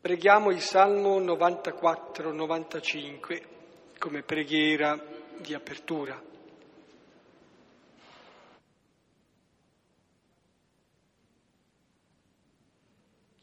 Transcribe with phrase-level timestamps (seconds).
[0.00, 3.42] Preghiamo il Salmo 94-95
[3.98, 4.98] come preghiera
[5.36, 6.18] di apertura.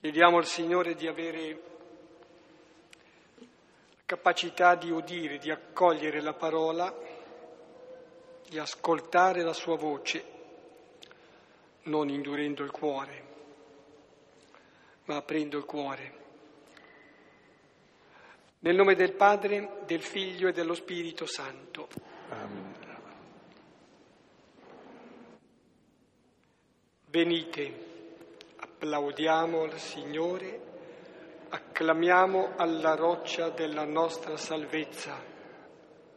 [0.02, 1.62] Chiediamo al Signore di avere
[3.36, 3.46] la
[4.06, 6.92] capacità di udire, di accogliere la parola,
[8.50, 10.26] di ascoltare la sua voce,
[11.84, 13.26] non indurendo il cuore,
[15.04, 16.26] ma aprendo il cuore.
[18.68, 21.88] Nel nome del Padre, del Figlio e dello Spirito Santo.
[22.28, 22.76] Amen.
[27.10, 27.74] Venite,
[28.58, 30.60] applaudiamo al Signore,
[31.48, 35.16] acclamiamo alla roccia della nostra salvezza.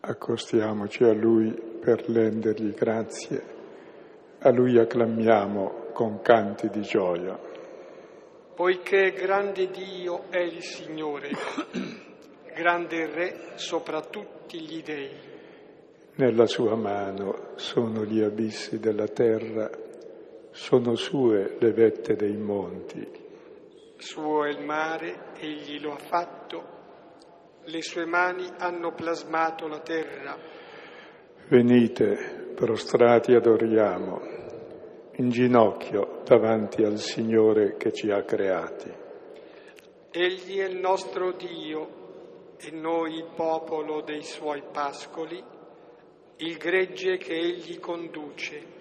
[0.00, 3.44] Accostiamoci a Lui per rendergli grazie,
[4.40, 7.38] a Lui acclamiamo con canti di gioia.
[8.56, 12.09] Poiché grande Dio è il Signore
[12.54, 15.10] grande Re sopra tutti gli dei.
[16.16, 19.70] Nella sua mano sono gli abissi della terra,
[20.50, 23.06] sono sue le vette dei monti.
[23.96, 26.64] Suo è il mare, egli lo ha fatto,
[27.64, 30.36] le sue mani hanno plasmato la terra.
[31.48, 34.20] Venite, prostrati adoriamo,
[35.16, 38.90] in ginocchio davanti al Signore che ci ha creati.
[40.10, 41.99] Egli è il nostro Dio
[42.62, 45.42] e noi il popolo dei suoi pascoli,
[46.36, 48.78] il gregge che egli conduce.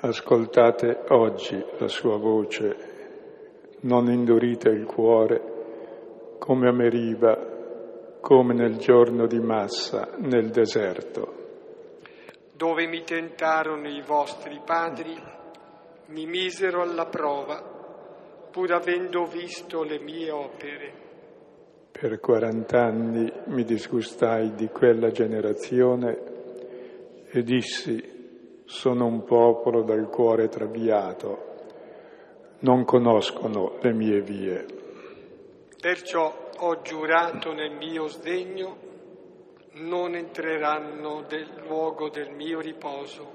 [0.00, 9.26] Ascoltate oggi la sua voce, non indurite il cuore come a Meriba, come nel giorno
[9.26, 11.34] di Massa nel deserto.
[12.54, 15.16] Dove mi tentarono i vostri padri,
[16.06, 17.60] mi misero alla prova,
[18.50, 21.07] pur avendo visto le mie opere.
[22.00, 26.16] Per quarant'anni mi disgustai di quella generazione
[27.28, 31.56] e dissi, sono un popolo dal cuore traviato,
[32.60, 34.64] non conoscono le mie vie.
[35.80, 38.76] Perciò ho giurato nel mio sdegno,
[39.72, 43.32] non entreranno nel luogo del mio riposo.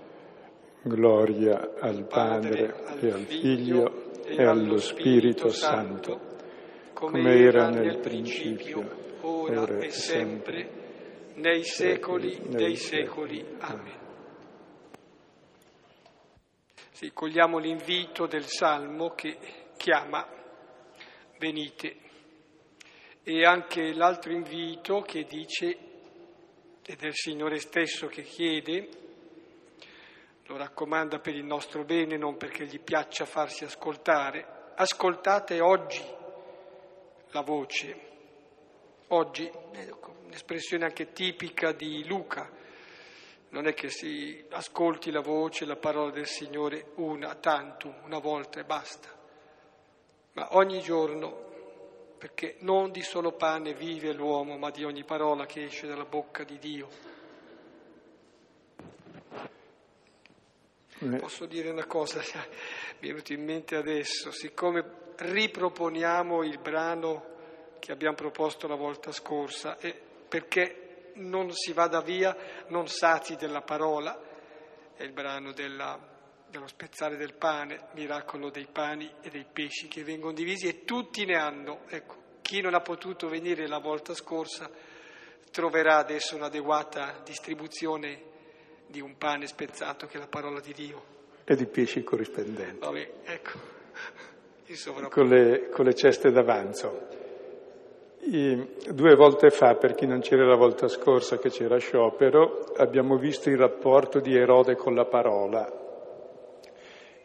[0.83, 6.31] Gloria al Padre, Padre e al Figlio e allo Spirito Santo
[7.05, 13.45] come era nel principio, ora e sempre, nei secoli dei secoli.
[13.59, 13.99] Amen.
[16.91, 19.37] Sì, cogliamo l'invito del Salmo che
[19.75, 20.25] chiama
[21.39, 21.97] venite.
[23.21, 25.77] E anche l'altro invito che dice,
[26.85, 28.87] ed è il Signore stesso che chiede,
[30.45, 36.21] lo raccomanda per il nostro bene, non perché gli piaccia farsi ascoltare, ascoltate oggi
[37.33, 38.11] la voce.
[39.07, 39.51] Oggi,
[40.25, 42.49] un'espressione anche tipica di Luca,
[43.49, 48.59] non è che si ascolti la voce, la parola del Signore una, tanto, una volta
[48.59, 49.09] e basta,
[50.33, 51.51] ma ogni giorno,
[52.17, 56.43] perché non di solo pane vive l'uomo, ma di ogni parola che esce dalla bocca
[56.43, 57.11] di Dio.
[60.99, 61.17] Eh.
[61.17, 62.21] Posso dire una cosa,
[62.99, 67.31] mi è venuto in mente adesso, siccome riproponiamo il brano
[67.79, 69.77] che abbiamo proposto la volta scorsa
[70.27, 72.35] perché non si vada via
[72.67, 74.19] non sazi della parola,
[74.95, 75.99] è il brano della,
[76.49, 81.25] dello spezzare del pane, miracolo dei pani e dei pesci che vengono divisi e tutti
[81.25, 81.81] ne hanno.
[81.87, 84.69] Ecco, chi non ha potuto venire la volta scorsa
[85.51, 88.31] troverà adesso un'adeguata distribuzione
[88.87, 91.11] di un pane spezzato che è la parola di Dio.
[91.43, 92.79] E di pesci corrispondenti.
[92.79, 93.59] Vabbè, ecco.
[95.09, 97.07] Con le, con le ceste d'avanzo.
[98.21, 103.17] I, due volte fa, per chi non c'era la volta scorsa che c'era sciopero, abbiamo
[103.17, 105.69] visto il rapporto di Erode con la parola.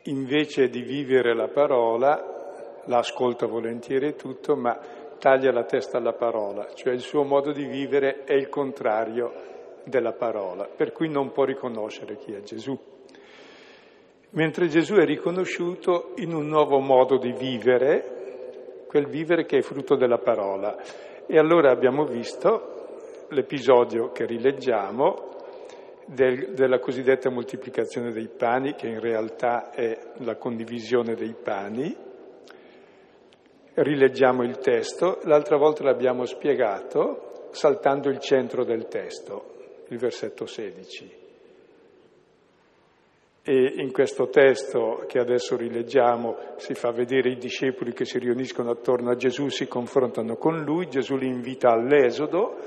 [0.03, 4.77] Invece di vivere la parola, la ascolta volentieri e tutto, ma
[5.19, 9.33] taglia la testa alla parola, cioè il suo modo di vivere è il contrario
[9.85, 12.97] della parola, per cui non può riconoscere chi è Gesù
[14.31, 19.97] mentre Gesù è riconosciuto in un nuovo modo di vivere, quel vivere che è frutto
[19.97, 20.77] della parola.
[21.27, 25.27] E allora abbiamo visto l'episodio che rileggiamo
[26.07, 31.95] del, della cosiddetta moltiplicazione dei pani, che in realtà è la condivisione dei pani.
[33.75, 41.28] Rileggiamo il testo, l'altra volta l'abbiamo spiegato saltando il centro del testo, il versetto 16.
[43.51, 48.73] E in questo testo che adesso rileggiamo si fa vedere i discepoli che si riuniscono
[48.73, 52.59] attorno a Gesù, si confrontano con lui, Gesù li invita all'esodo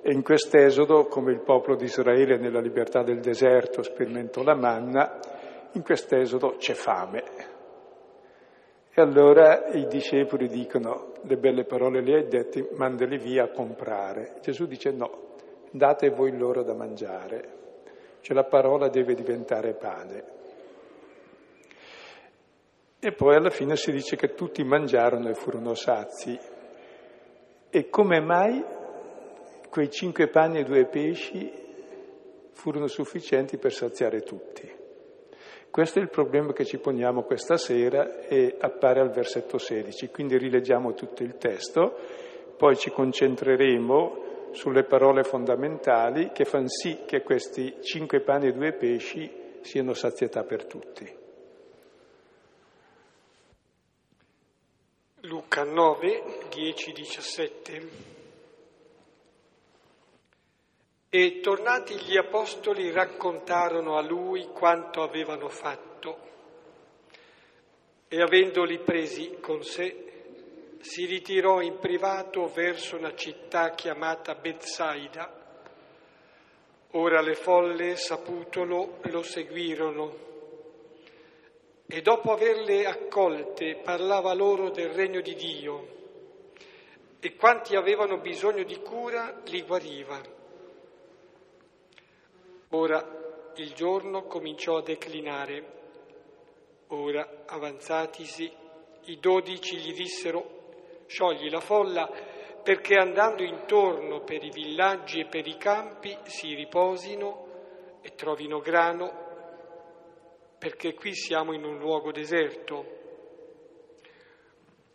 [0.00, 5.20] e in quest'esodo, come il popolo di Israele nella libertà del deserto sperimentò la manna,
[5.72, 7.22] in quest'esodo c'è fame.
[8.94, 14.36] E allora i discepoli dicono, le belle parole le hai dette, mandali via a comprare.
[14.40, 15.34] Gesù dice no,
[15.70, 17.57] date voi loro da mangiare.
[18.28, 20.24] Cioè la parola deve diventare pane.
[23.00, 26.38] E poi alla fine si dice che tutti mangiarono e furono sazi.
[27.70, 28.62] E come mai
[29.70, 31.50] quei cinque panni e due pesci
[32.52, 34.70] furono sufficienti per saziare tutti?
[35.70, 40.10] Questo è il problema che ci poniamo questa sera e appare al versetto 16.
[40.10, 41.96] Quindi rileggiamo tutto il testo,
[42.58, 48.72] poi ci concentreremo sulle parole fondamentali che fanno sì che questi cinque pani e due
[48.72, 51.16] pesci siano sazietà per tutti.
[55.22, 57.88] Luca 9, 10, 17.
[61.10, 66.26] E tornati gli apostoli raccontarono a lui quanto avevano fatto
[68.08, 70.07] e avendoli presi con sé
[70.80, 75.36] si ritirò in privato verso una città chiamata Bethsaida.
[76.92, 80.26] Ora le folle, saputolo, lo seguirono
[81.90, 85.96] e dopo averle accolte parlava loro del regno di Dio
[87.18, 90.20] e quanti avevano bisogno di cura li guariva.
[92.70, 95.76] Ora il giorno cominciò a declinare.
[96.88, 98.50] Ora, avanzatisi,
[99.04, 100.57] i dodici gli dissero
[101.08, 102.08] sciogli la folla
[102.62, 107.46] perché andando intorno per i villaggi e per i campi si riposino
[108.02, 109.26] e trovino grano,
[110.58, 112.96] perché qui siamo in un luogo deserto.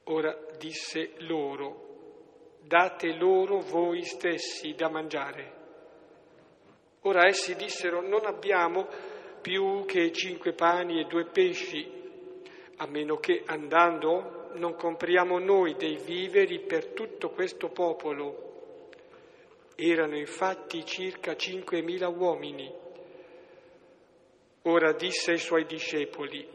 [0.03, 5.61] Ora disse loro, date loro voi stessi da mangiare.
[7.01, 8.87] Ora essi dissero, non abbiamo
[9.41, 11.89] più che cinque pani e due pesci,
[12.77, 18.91] a meno che andando non compriamo noi dei viveri per tutto questo popolo.
[19.75, 22.71] Erano infatti circa cinquemila uomini.
[24.63, 26.47] Ora disse ai suoi discepoli,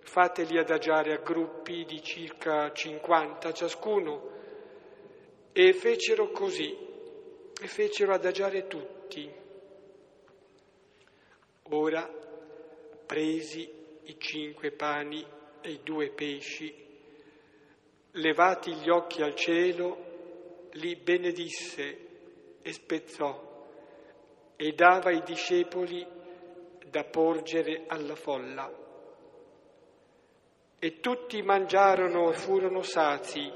[0.00, 4.36] fateli adagiare a gruppi di circa cinquanta ciascuno.
[5.52, 6.76] E fecero così,
[7.60, 9.30] e fecero adagiare tutti.
[11.70, 12.08] Ora,
[13.06, 13.70] presi
[14.04, 15.24] i cinque pani
[15.60, 16.87] e i due pesci,
[18.12, 20.06] levati gli occhi al cielo,
[20.72, 22.06] li benedisse
[22.62, 23.46] e spezzò
[24.56, 26.06] e dava ai discepoli
[26.90, 28.86] da porgere alla folla.
[30.80, 33.50] E tutti mangiarono e furono sazi,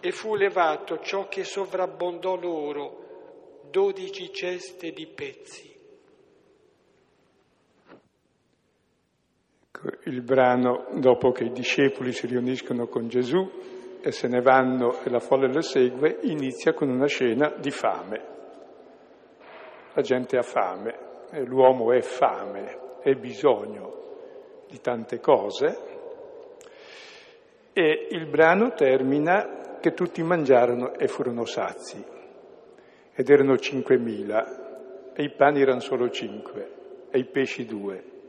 [0.00, 5.69] e fu levato ciò che sovrabbondò loro, dodici ceste di pezzi.
[10.04, 13.50] Il brano, dopo che i discepoli si riuniscono con Gesù
[14.02, 18.24] e se ne vanno e la folla lo segue, inizia con una scena di fame.
[19.94, 20.94] La gente ha fame,
[21.44, 23.98] l'uomo è fame, è bisogno
[24.68, 25.78] di tante cose
[27.72, 32.02] e il brano termina che tutti mangiarono e furono sazi
[33.12, 38.19] ed erano cinquemila e i pani erano solo cinque e i pesci due.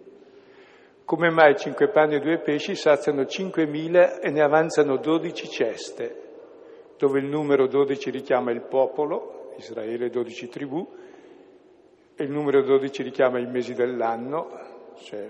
[1.12, 7.20] Come mai cinque panni e due pesci saziano cinquemila e ne avanzano dodici ceste, dove
[7.20, 10.88] il numero dodici richiama il popolo, Israele dodici tribù,
[12.15, 14.51] e il numero dodici richiama i mesi dell'anno,
[15.00, 15.27] cioè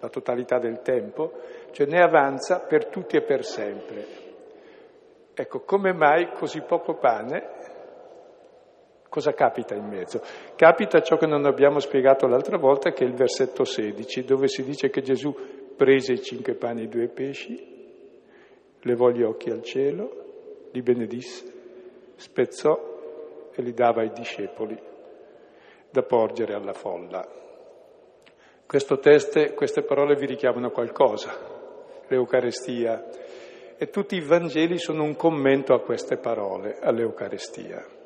[0.00, 1.32] la totalità del tempo,
[1.70, 4.06] cioè ne avanza per tutti e per sempre.
[5.32, 7.61] Ecco, come mai così poco pane
[9.12, 10.22] Cosa capita in mezzo?
[10.56, 14.64] Capita ciò che non abbiamo spiegato l'altra volta, che è il versetto 16, dove si
[14.64, 15.36] dice che Gesù
[15.76, 17.62] prese i cinque pani e i due pesci,
[18.80, 21.44] levò gli occhi al cielo, li benedisse,
[22.16, 24.80] spezzò e li dava ai discepoli
[25.90, 27.22] da porgere alla folla.
[28.64, 31.36] Questo teste, queste parole vi richiamano qualcosa,
[32.08, 33.08] l'Eucarestia,
[33.76, 38.00] e tutti i Vangeli sono un commento a queste parole, all'Eucarestia.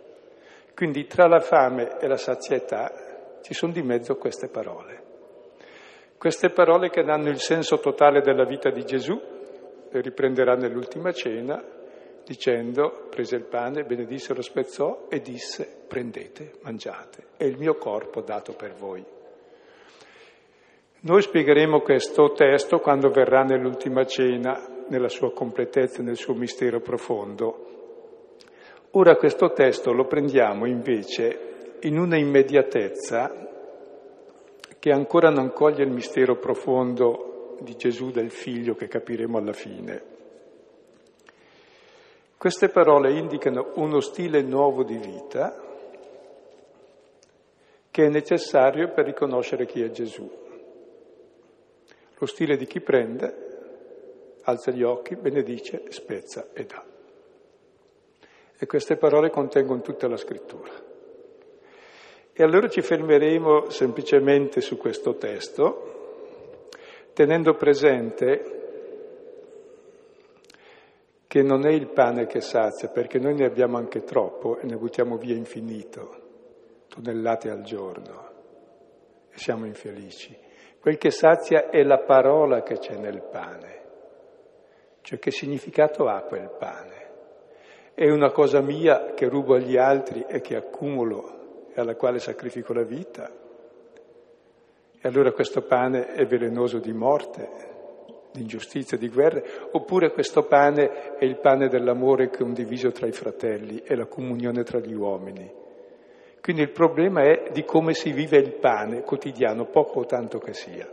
[0.76, 5.04] Quindi tra la fame e la sazietà ci sono di mezzo queste parole.
[6.18, 9.18] Queste parole che danno il senso totale della vita di Gesù,
[9.90, 11.64] le riprenderà nell'ultima cena,
[12.26, 18.21] dicendo, prese il pane, benedisse, lo spezzò e disse, prendete, mangiate, è il mio corpo
[18.21, 19.02] dato per voi.
[21.00, 27.75] Noi spiegheremo questo testo quando verrà nell'ultima cena, nella sua completezza, nel suo mistero profondo.
[28.98, 33.30] Ora questo testo lo prendiamo invece in una immediatezza
[34.78, 40.02] che ancora non coglie il mistero profondo di Gesù del Figlio che capiremo alla fine.
[42.38, 45.62] Queste parole indicano uno stile nuovo di vita
[47.90, 50.44] che è necessario per riconoscere chi è Gesù
[52.18, 56.95] lo stile di chi prende, alza gli occhi, benedice, spezza e dà.
[58.58, 60.72] E queste parole contengono tutta la scrittura.
[62.32, 66.68] E allora ci fermeremo semplicemente su questo testo,
[67.12, 68.56] tenendo presente
[71.26, 74.76] che non è il pane che sazia, perché noi ne abbiamo anche troppo e ne
[74.76, 78.30] buttiamo via infinito, tonnellate al giorno,
[79.30, 80.34] e siamo infelici.
[80.80, 83.84] Quel che sazia è la parola che c'è nel pane.
[85.00, 86.95] Cioè che significato ha quel pane?
[87.98, 92.74] È una cosa mia che rubo agli altri e che accumulo e alla quale sacrifico
[92.74, 93.32] la vita?
[95.00, 97.48] E allora questo pane è velenoso di morte,
[98.32, 99.40] di ingiustizia, di guerra?
[99.70, 104.78] Oppure questo pane è il pane dell'amore condiviso tra i fratelli e la comunione tra
[104.78, 105.50] gli uomini?
[106.42, 110.52] Quindi il problema è di come si vive il pane quotidiano, poco o tanto che
[110.52, 110.86] sia.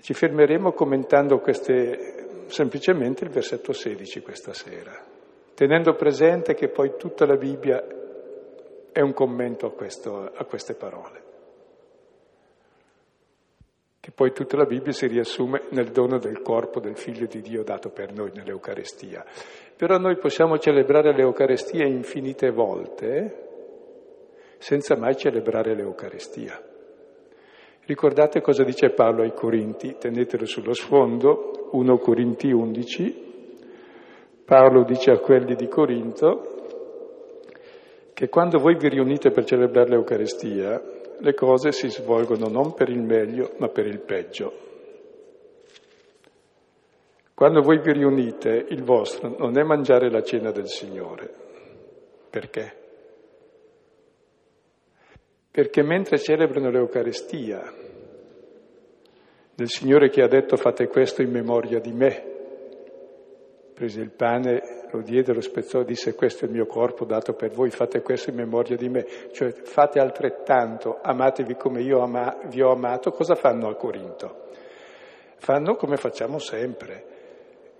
[0.00, 5.09] Ci fermeremo commentando queste, semplicemente il versetto 16 questa sera,
[5.54, 7.84] tenendo presente che poi tutta la Bibbia
[8.92, 11.28] è un commento a, questo, a queste parole.
[14.00, 17.62] Che poi tutta la Bibbia si riassume nel dono del corpo del Figlio di Dio
[17.62, 19.24] dato per noi nell'Eucarestia.
[19.76, 23.48] Però noi possiamo celebrare l'Eucarestia infinite volte
[24.58, 26.62] senza mai celebrare l'Eucaristia.
[27.84, 33.29] Ricordate cosa dice Paolo ai Corinti, tenetelo sullo sfondo, 1 Corinti 11,
[34.50, 36.64] Paolo dice a quelli di Corinto
[38.12, 40.82] che quando voi vi riunite per celebrare l'Eucaristia,
[41.20, 44.52] le cose si svolgono non per il meglio, ma per il peggio.
[47.32, 51.32] Quando voi vi riunite, il vostro non è mangiare la cena del Signore.
[52.28, 52.74] Perché?
[55.52, 57.72] perché mentre celebrano l'Eucaristia,
[59.54, 62.39] del Signore che ha detto fate questo in memoria di me,
[63.80, 64.60] prese il pane,
[64.90, 68.28] lo diede, lo spezzò, disse questo è il mio corpo dato per voi, fate questo
[68.28, 73.34] in memoria di me, cioè fate altrettanto, amatevi come io ama, vi ho amato, cosa
[73.36, 74.48] fanno a Corinto?
[75.36, 77.04] Fanno come facciamo sempre,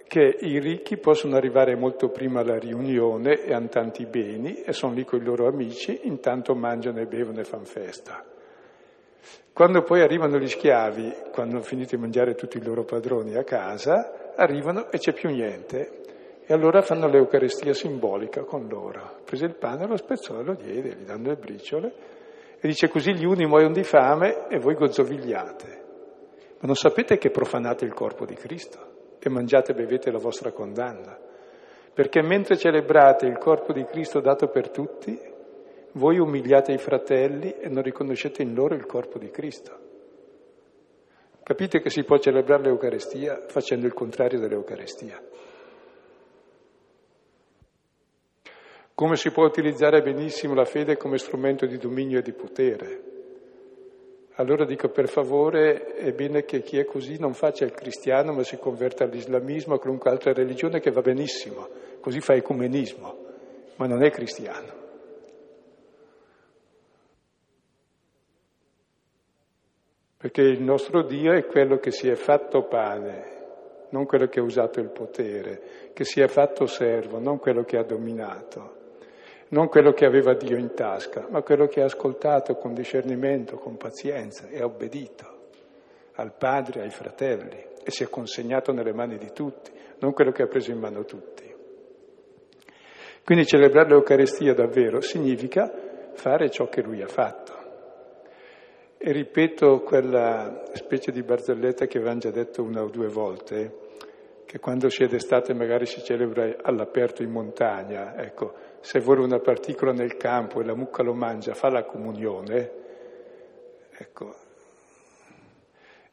[0.07, 4.95] che i ricchi possono arrivare molto prima alla riunione e hanno tanti beni e sono
[4.95, 8.25] lì con i loro amici, intanto mangiano e bevono e fanno festa.
[9.52, 13.45] Quando poi arrivano gli schiavi, quando hanno finito di mangiare tutti i loro padroni a
[13.45, 15.99] casa, arrivano e c'è più niente.
[16.46, 19.20] E allora fanno l'Eucaristia simbolica con loro.
[19.25, 21.92] Prese il pane, lo spezzò e lo diede, gli danno le briciole.
[22.58, 25.84] E dice così gli uni muoiono di fame e voi gozzovigliate.
[26.58, 28.90] Ma non sapete che profanate il corpo di Cristo?
[29.22, 31.18] e mangiate e bevete la vostra condanna.
[31.92, 35.18] Perché mentre celebrate il corpo di Cristo dato per tutti,
[35.92, 39.88] voi umiliate i fratelli e non riconoscete in loro il corpo di Cristo.
[41.50, 45.21] Capite che si può celebrare l'Eucarestia facendo il contrario dell'Eucarestia.
[48.95, 53.02] Come si può utilizzare benissimo la fede come strumento di dominio e di potere.
[54.35, 58.45] Allora dico per favore, è bene che chi è così non faccia il cristiano ma
[58.45, 63.26] si converta all'islamismo, a qualunque altra religione che va benissimo, così fa ecumenismo,
[63.75, 64.79] ma non è cristiano.
[70.21, 73.39] Perché il nostro Dio è quello che si è fatto pane,
[73.91, 77.79] non quello che ha usato il potere, che si è fatto servo, non quello che
[77.79, 78.79] ha dominato
[79.50, 83.77] non quello che aveva Dio in tasca, ma quello che ha ascoltato con discernimento, con
[83.77, 85.39] pazienza e ha obbedito
[86.15, 90.43] al padre, ai fratelli e si è consegnato nelle mani di tutti, non quello che
[90.43, 91.49] ha preso in mano tutti.
[93.25, 95.71] Quindi celebrare l'Eucaristia davvero significa
[96.12, 97.60] fare ciò che lui ha fatto.
[99.02, 103.78] E ripeto quella specie di barzelletta che avevamo già detto una o due volte,
[104.45, 109.38] che quando si è d'estate magari si celebra all'aperto in montagna, ecco, se vuole una
[109.38, 112.73] particola nel campo e la mucca lo mangia, fa la comunione,
[113.97, 114.35] ecco.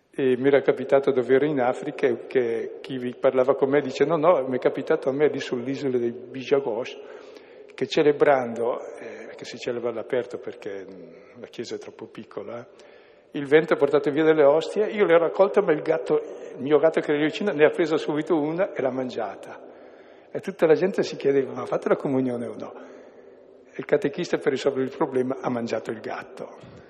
[0.10, 4.48] E mi era capitato dove in Africa che chi parlava con me dice no, no,
[4.48, 6.98] mi è capitato a me lì sull'isola di Bijagos
[7.76, 10.86] che celebrando, eh, che si celebra all'aperto perché
[11.40, 12.68] la chiesa è troppo piccola,
[13.32, 16.20] Il vento ha portato via delle ostie, io le ho raccolte, ma il gatto,
[16.56, 19.62] il mio gatto che era vicino, ne ha presa subito una e l'ha mangiata.
[20.32, 22.74] E tutta la gente si chiedeva, ma fatto la comunione o no?
[23.66, 26.86] E il catechista per risolvere il problema ha mangiato il gatto.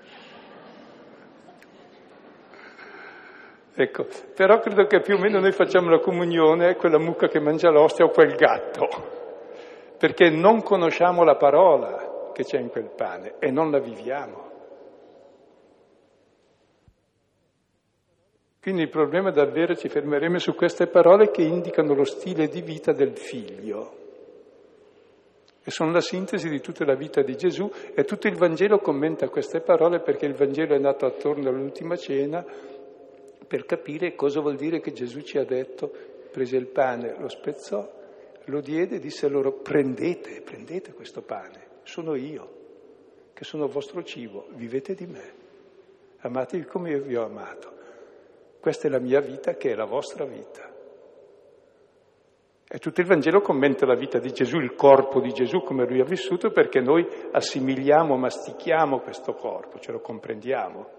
[3.76, 7.70] Ecco, però credo che più o meno noi facciamo la comunione quella mucca che mangia
[7.70, 8.88] l'ostia o quel gatto,
[9.98, 12.07] perché non conosciamo la parola
[12.38, 14.52] che c'è in quel pane e non la viviamo.
[18.62, 22.92] Quindi il problema davvero ci fermeremo su queste parole che indicano lo stile di vita
[22.92, 24.06] del figlio.
[25.64, 29.30] E sono la sintesi di tutta la vita di Gesù e tutto il Vangelo commenta
[29.30, 32.46] queste parole perché il Vangelo è nato attorno all'ultima cena
[33.48, 35.92] per capire cosa vuol dire che Gesù ci ha detto,
[36.32, 37.90] prese il pane, lo spezzò,
[38.44, 42.56] lo diede e disse loro prendete, prendete questo pane, sono io,
[43.34, 45.34] che sono il vostro cibo, vivete di me,
[46.20, 47.76] amatevi come io vi ho amato.
[48.60, 50.70] Questa è la mia vita che è la vostra vita.
[52.70, 56.02] E tutto il Vangelo commenta la vita di Gesù, il corpo di Gesù, come lui
[56.02, 60.90] ha vissuto, perché noi assimiliamo, mastichiamo questo corpo, ce lo comprendiamo.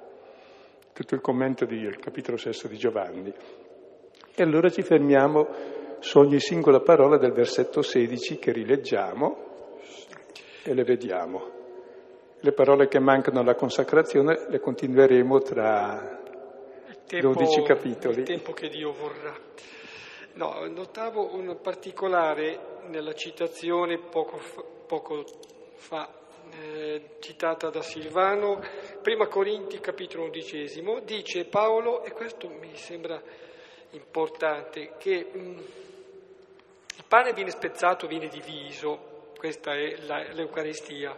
[0.94, 3.30] Tutto il commento del capitolo sesto di Giovanni.
[4.34, 5.46] E allora ci fermiamo
[5.98, 9.47] su ogni singola parola del versetto 16 che rileggiamo
[10.68, 11.56] e le vediamo.
[12.40, 16.20] Le parole che mancano alla consacrazione le continueremo tra
[17.06, 18.20] tempo, 12 capitoli.
[18.20, 19.34] Il tempo che Dio vorrà.
[20.34, 25.24] No, notavo un particolare nella citazione poco fa, poco
[25.74, 26.08] fa
[26.60, 28.60] eh, citata da Silvano,
[29.02, 33.20] prima Corinti capitolo undicesimo, dice Paolo, e questo mi sembra
[33.92, 35.58] importante, che mh, mm,
[36.98, 39.07] il pane viene spezzato, viene diviso,
[39.38, 41.16] questa è la, l'Eucaristia,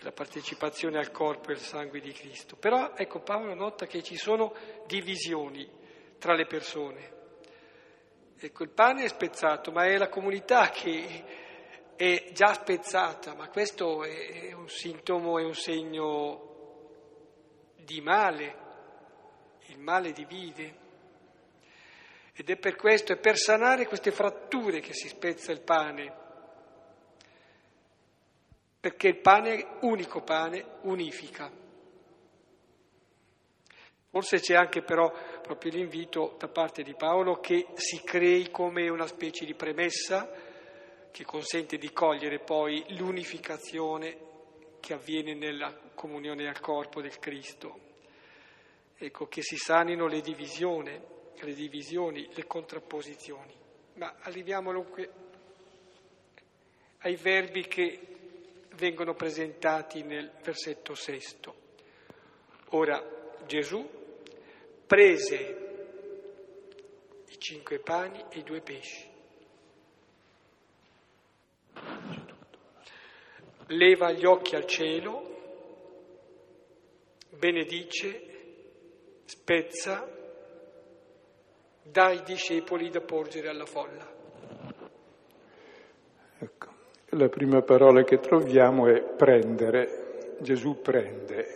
[0.00, 2.56] la partecipazione al corpo e al sangue di Cristo.
[2.56, 4.52] Però ecco Paolo nota che ci sono
[4.86, 5.70] divisioni
[6.18, 7.20] tra le persone.
[8.38, 11.24] Ecco, il pane è spezzato, ma è la comunità che
[11.94, 16.50] è già spezzata, ma questo è un sintomo, è un segno
[17.76, 18.56] di male.
[19.66, 20.80] Il male divide.
[22.34, 26.21] Ed è per questo, è per sanare queste fratture che si spezza il pane
[28.82, 31.48] perché il pane, unico pane, unifica.
[34.10, 39.06] Forse c'è anche però proprio l'invito da parte di Paolo che si crei come una
[39.06, 40.28] specie di premessa
[41.12, 44.18] che consente di cogliere poi l'unificazione
[44.80, 47.78] che avviene nella comunione al corpo del Cristo.
[48.96, 51.00] Ecco, che si sanino le divisioni,
[51.36, 53.54] le divisioni, le contrapposizioni.
[53.94, 55.12] Ma arriviamo dunque
[56.98, 58.11] ai verbi che
[58.74, 61.54] vengono presentati nel versetto sesto.
[62.70, 63.02] Ora
[63.46, 63.88] Gesù
[64.86, 65.56] prese
[67.28, 69.10] i cinque pani e i due pesci,
[73.66, 75.30] leva gli occhi al cielo,
[77.30, 78.30] benedice,
[79.24, 80.08] spezza,
[81.82, 84.21] dà ai discepoli da porgere alla folla.
[87.14, 90.36] La prima parola che troviamo è prendere.
[90.38, 91.46] Gesù prende.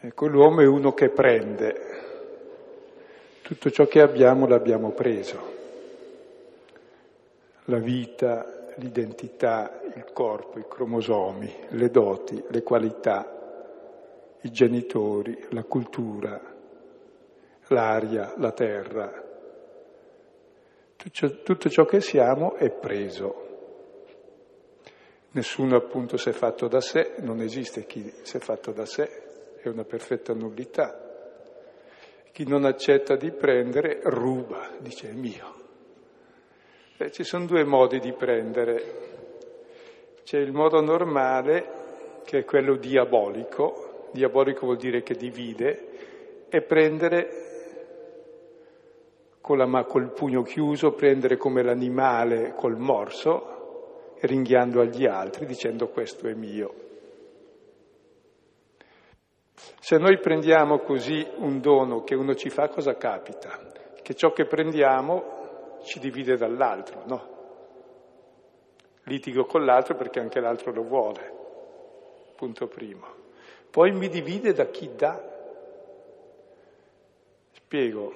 [0.00, 1.74] Ecco, l'uomo è uno che prende.
[3.42, 5.38] Tutto ciò che abbiamo l'abbiamo preso.
[7.66, 16.40] La vita, l'identità, il corpo, i cromosomi, le doti, le qualità, i genitori, la cultura,
[17.66, 19.22] l'aria, la terra,
[21.10, 23.41] tutto ciò che siamo è preso.
[25.34, 29.56] Nessuno appunto si è fatto da sé, non esiste chi si è fatto da sé,
[29.62, 30.98] è una perfetta nullità.
[32.30, 35.54] Chi non accetta di prendere ruba, dice è mio.
[36.98, 39.10] Eh, ci sono due modi di prendere.
[40.22, 47.52] C'è il modo normale, che è quello diabolico, diabolico vuol dire che divide, e prendere
[49.40, 53.61] con la, col pugno chiuso, prendere come l'animale col morso,
[54.22, 56.74] ringhiando agli altri, dicendo questo è mio.
[59.80, 63.58] Se noi prendiamo così un dono che uno ci fa, cosa capita?
[64.00, 67.30] Che ciò che prendiamo ci divide dall'altro, no?
[69.04, 71.32] Litigo con l'altro perché anche l'altro lo vuole,
[72.36, 73.06] punto primo.
[73.70, 75.30] Poi mi divide da chi dà.
[77.52, 78.12] Spiego,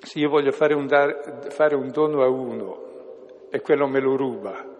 [0.00, 4.16] se io voglio fare un, dar, fare un dono a uno e quello me lo
[4.16, 4.76] ruba,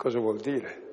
[0.00, 0.88] cosa vuol dire?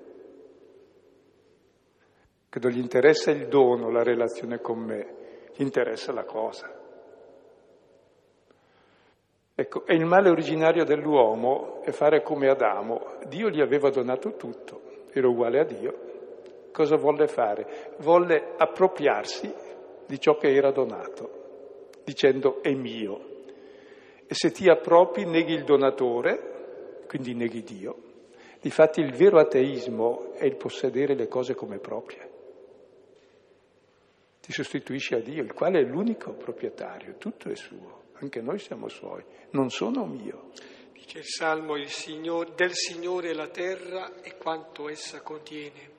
[2.49, 6.69] che non gli interessa il dono, la relazione con me, gli interessa la cosa.
[9.55, 13.17] Ecco, e il male originario dell'uomo è fare come Adamo.
[13.27, 15.99] Dio gli aveva donato tutto, era uguale a Dio.
[16.71, 17.95] Cosa volle fare?
[17.99, 19.53] Volle appropriarsi
[20.05, 23.35] di ciò che era donato, dicendo è mio.
[24.27, 28.06] E se ti appropri neghi il donatore, quindi neghi Dio.
[28.61, 32.35] Difatti il vero ateismo è il possedere le cose come proprie
[34.47, 38.87] ti sostituisci a Dio, il quale è l'unico proprietario, tutto è suo, anche noi siamo
[38.87, 40.51] suoi, non sono mio.
[40.93, 45.95] Dice il Salmo, il Signore, del Signore la terra e quanto essa contiene.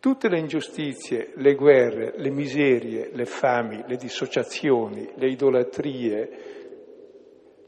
[0.00, 6.47] Tutte le ingiustizie, le guerre, le miserie, le fami, le dissociazioni, le idolatrie,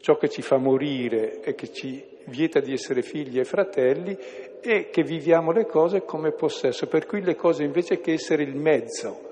[0.00, 4.16] ciò che ci fa morire e che ci vieta di essere figli e fratelli
[4.60, 8.56] e che viviamo le cose come possesso, per cui le cose invece che essere il
[8.56, 9.28] mezzo,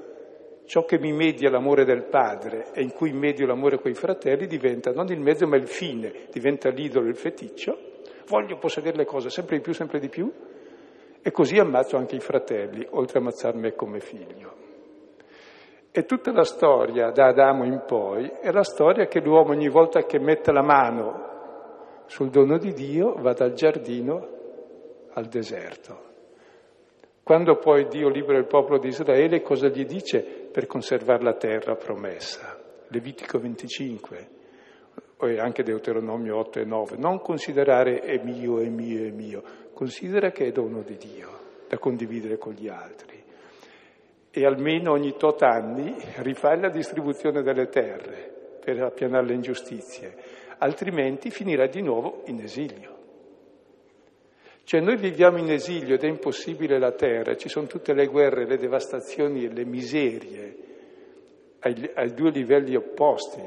[0.65, 4.47] ciò che mi media l'amore del padre e in cui medio l'amore con i fratelli
[4.47, 9.31] diventa non il mezzo ma il fine, diventa l'idolo, il feticcio, voglio possedere le cose
[9.31, 10.31] sempre di più, sempre di più
[11.21, 14.67] e così ammazzo anche i fratelli, oltre a ammazzarmi come figlio.
[15.91, 20.05] E tutta la storia, da Adamo in poi, è la storia che l'uomo ogni volta
[20.05, 21.27] che mette la mano
[22.07, 24.29] sul dono di Dio va dal giardino
[25.13, 26.07] al deserto.
[27.23, 31.75] Quando poi Dio libera il popolo di Israele, cosa gli dice per conservare la terra
[31.75, 32.59] promessa?
[32.89, 34.29] Levitico 25
[35.21, 36.97] e anche Deuteronomio 8 e 9.
[36.97, 41.29] Non considerare è mio, è mio, è mio, considera che è dono di Dio
[41.69, 43.27] da condividere con gli altri
[44.39, 50.15] e almeno ogni tot anni rifai la distribuzione delle terre per appianare le ingiustizie,
[50.59, 52.97] altrimenti finirà di nuovo in esilio.
[54.63, 58.47] Cioè noi viviamo in esilio ed è impossibile la terra, ci sono tutte le guerre,
[58.47, 60.57] le devastazioni e le miserie
[61.61, 63.43] ai, ai due livelli opposti,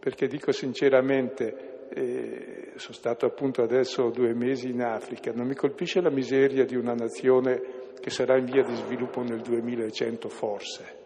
[0.00, 6.00] perché dico sinceramente, eh, sono stato appunto adesso due mesi in Africa, non mi colpisce
[6.00, 11.00] la miseria di una nazione che sarà in via di sviluppo nel 2100 forse.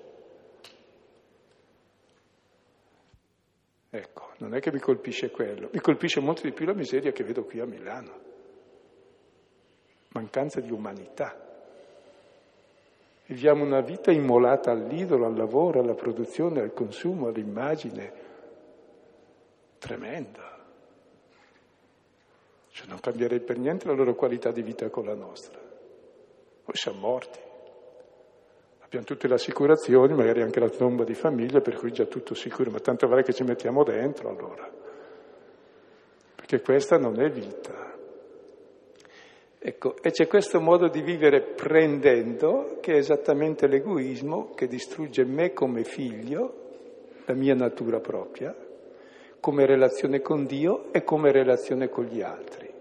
[3.91, 7.23] Ecco, non è che mi colpisce quello, mi colpisce molto di più la miseria che
[7.23, 8.21] vedo qui a Milano.
[10.13, 11.39] Mancanza di umanità.
[13.27, 18.13] Viviamo una vita immolata all'idolo, al lavoro, alla produzione, al consumo, all'immagine.
[19.77, 20.65] Tremenda.
[22.71, 25.66] Cioè non cambierei per niente la loro qualità di vita con la nostra.
[26.67, 27.39] Poi siamo morti.
[28.81, 32.73] Abbiamo tutte le assicurazioni, magari anche la tomba di famiglia, per cui già tutto sicuro,
[32.73, 34.69] ma tanto vale che ci mettiamo dentro allora.
[36.35, 37.95] Perché questa non è vita.
[39.61, 45.53] Ecco, e c'è questo modo di vivere prendendo, che è esattamente l'egoismo che distrugge me
[45.53, 46.65] come figlio,
[47.27, 48.53] la mia natura propria,
[49.39, 52.76] come relazione con Dio e come relazione con gli altri.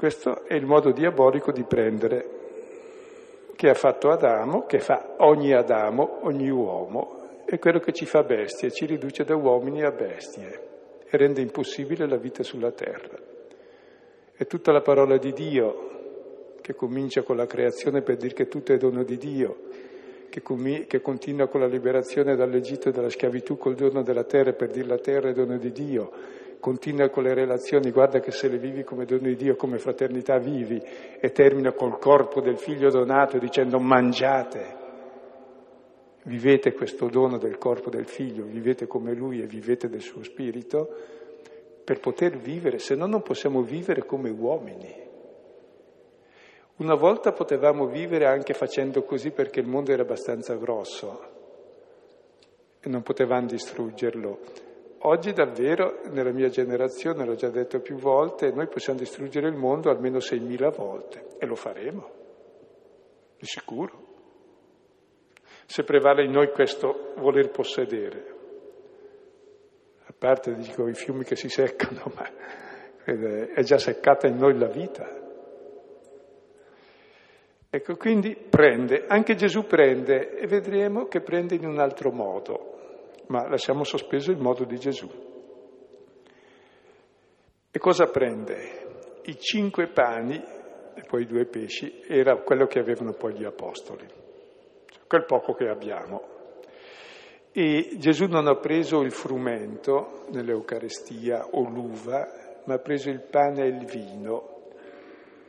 [0.00, 2.26] Questo è il modo diabolico di prendere
[3.54, 8.22] che ha fatto Adamo, che fa ogni Adamo, ogni uomo, è quello che ci fa
[8.22, 10.68] bestie, ci riduce da uomini a bestie
[11.04, 13.18] e rende impossibile la vita sulla terra.
[14.32, 18.72] È tutta la parola di Dio che comincia con la creazione per dire che tutto
[18.72, 19.64] è dono di Dio,
[20.30, 24.54] che, com- che continua con la liberazione dall'Egitto e dalla schiavitù col dono della terra
[24.54, 26.10] per dire la terra è dono di Dio,
[26.60, 30.38] continua con le relazioni, guarda che se le vivi come dono di Dio, come fraternità
[30.38, 30.80] vivi,
[31.18, 34.76] e termina col corpo del figlio donato dicendo mangiate,
[36.24, 40.88] vivete questo dono del corpo del figlio, vivete come lui e vivete del suo spirito,
[41.82, 45.08] per poter vivere, se no non possiamo vivere come uomini.
[46.76, 51.38] Una volta potevamo vivere anche facendo così perché il mondo era abbastanza grosso
[52.80, 54.38] e non potevamo distruggerlo.
[55.02, 59.88] Oggi davvero, nella mia generazione, l'ho già detto più volte, noi possiamo distruggere il mondo
[59.88, 62.10] almeno 6.000 volte e lo faremo,
[63.38, 64.08] di sicuro.
[65.64, 68.34] Se prevale in noi questo voler possedere.
[70.04, 72.28] A parte, dico, i fiumi che si seccano, ma
[73.02, 75.18] è già seccata in noi la vita.
[77.70, 82.79] Ecco, quindi prende, anche Gesù prende e vedremo che prende in un altro modo
[83.30, 85.08] ma lasciamo sospeso il modo di Gesù.
[87.70, 89.20] E cosa prende?
[89.24, 94.06] I cinque pani e poi i due pesci era quello che avevano poi gli apostoli,
[94.06, 96.38] cioè quel poco che abbiamo.
[97.52, 102.26] E Gesù non ha preso il frumento nell'Eucarestia o l'uva,
[102.64, 104.58] ma ha preso il pane e il vino.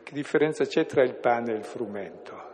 [0.04, 2.50] Che differenza c'è tra il pane e il frumento?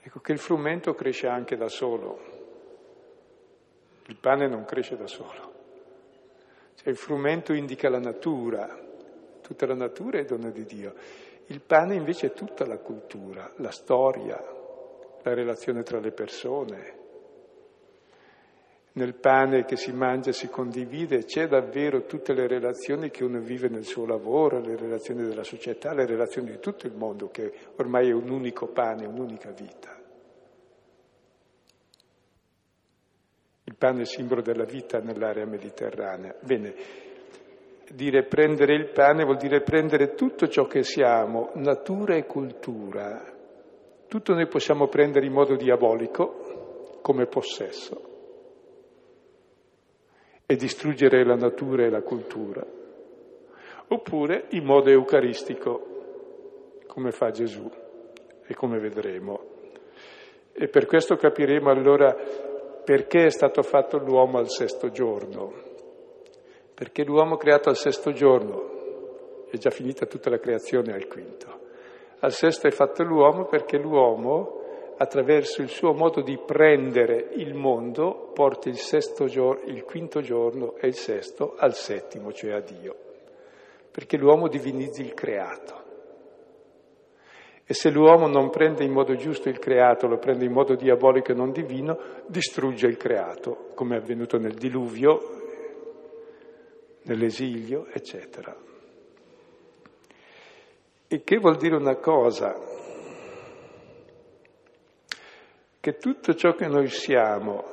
[0.00, 2.37] Ecco che il frumento cresce anche da solo,
[4.18, 5.52] il pane non cresce da solo.
[6.74, 8.76] Cioè il frumento indica la natura,
[9.40, 10.92] tutta la natura è dono di Dio.
[11.46, 14.36] Il pane invece è tutta la cultura, la storia,
[15.22, 16.96] la relazione tra le persone.
[18.94, 23.38] Nel pane che si mangia e si condivide c'è davvero tutte le relazioni che uno
[23.38, 27.52] vive nel suo lavoro, le relazioni della società, le relazioni di tutto il mondo, che
[27.76, 29.97] ormai è un unico pane, un'unica vita.
[33.78, 36.34] Pane è simbolo della vita nell'area mediterranea.
[36.40, 36.74] Bene,
[37.92, 43.36] dire prendere il pane vuol dire prendere tutto ciò che siamo, natura e cultura.
[44.08, 48.02] Tutto noi possiamo prendere in modo diabolico, come possesso,
[50.44, 52.66] e distruggere la natura e la cultura,
[53.88, 57.70] oppure in modo eucaristico, come fa Gesù
[58.46, 59.56] e come vedremo.
[60.52, 62.16] E per questo capiremo allora
[62.88, 65.52] perché è stato fatto l'uomo al sesto giorno.
[66.72, 71.48] Perché l'uomo creato al sesto giorno, è già finita tutta la creazione al quinto.
[72.20, 74.62] Al sesto è fatto l'uomo perché l'uomo,
[74.96, 78.78] attraverso il suo modo di prendere il mondo, porta il,
[79.26, 82.96] giorno, il quinto giorno e il sesto al settimo, cioè a Dio.
[83.90, 85.87] Perché l'uomo divinizzi il creato.
[87.70, 91.32] E se l'uomo non prende in modo giusto il creato, lo prende in modo diabolico
[91.32, 95.18] e non divino, distrugge il creato, come è avvenuto nel diluvio,
[97.02, 98.56] nell'esilio, eccetera.
[101.08, 102.58] E che vuol dire una cosa,
[105.78, 107.64] che tutto ciò che noi siamo,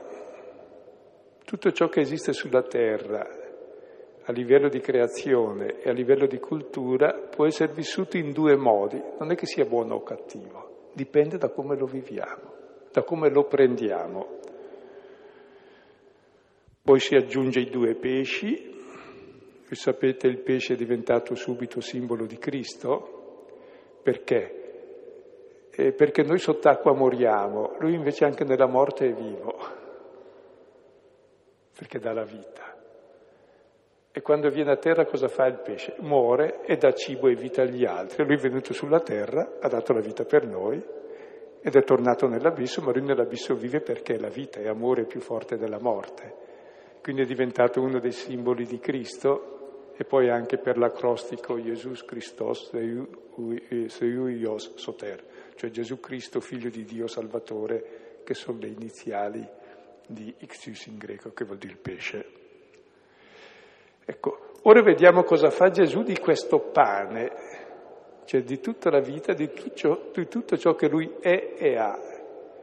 [1.45, 3.44] tutto ciò che esiste sulla terra,
[4.27, 9.01] a livello di creazione e a livello di cultura può essere vissuto in due modi,
[9.19, 12.53] non è che sia buono o cattivo, dipende da come lo viviamo,
[12.91, 14.39] da come lo prendiamo.
[16.81, 22.37] Poi si aggiunge i due pesci, voi sapete il pesce è diventato subito simbolo di
[22.37, 23.47] Cristo,
[24.01, 24.61] perché?
[25.71, 29.57] Eh, perché noi sott'acqua moriamo, lui invece anche nella morte è vivo,
[31.77, 32.74] perché dà la vita.
[34.17, 35.95] E quando viene a terra cosa fa il pesce?
[35.99, 38.23] Muore e dà cibo e vita agli altri.
[38.23, 40.81] Lui è venuto sulla terra, ha dato la vita per noi
[41.59, 45.57] ed è tornato nell'abisso, ma lui nell'abisso vive perché la vita è amore più forte
[45.57, 46.33] della morte.
[47.01, 52.71] Quindi è diventato uno dei simboli di Cristo e poi anche per l'acrostico Jesus Christos
[53.87, 55.23] Seiuios Soter,
[55.55, 59.45] cioè Gesù Cristo, figlio di Dio Salvatore, che sono le iniziali
[60.07, 62.43] di Ixius in greco, che vuol dire pesce.
[64.05, 67.31] Ecco, ora vediamo cosa fa Gesù di questo pane,
[68.25, 71.75] cioè di tutta la vita, di tutto ciò, di tutto ciò che lui è e
[71.75, 71.97] ha,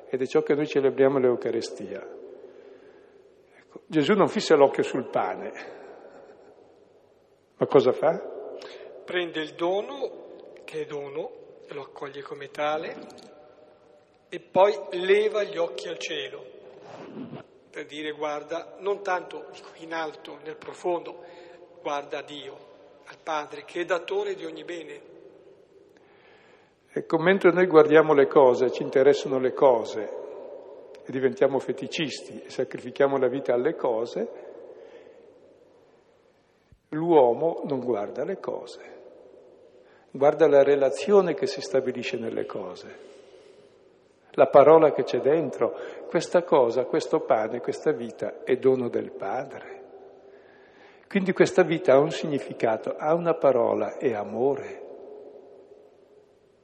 [0.08, 2.00] ed è ciò che noi celebriamo l'Eucarestia.
[3.56, 5.52] Ecco, Gesù non fissa l'occhio sul pane,
[7.56, 8.20] ma cosa fa?
[9.04, 11.30] Prende il dono, che è dono,
[11.66, 12.94] lo accoglie come tale,
[14.28, 17.41] e poi leva gli occhi al cielo
[17.72, 19.46] per dire guarda non tanto
[19.78, 21.24] in alto, nel profondo,
[21.80, 22.54] guarda a Dio,
[23.06, 25.00] al Padre, che è datore di ogni bene.
[26.92, 30.20] Ecco, mentre noi guardiamo le cose, ci interessano le cose
[31.02, 34.28] e diventiamo feticisti e sacrifichiamo la vita alle cose,
[36.90, 38.80] l'uomo non guarda le cose,
[40.10, 43.11] guarda la relazione che si stabilisce nelle cose
[44.34, 45.76] la parola che c'è dentro,
[46.08, 49.80] questa cosa, questo pane, questa vita è dono del Padre.
[51.08, 54.82] Quindi questa vita ha un significato, ha una parola, è amore,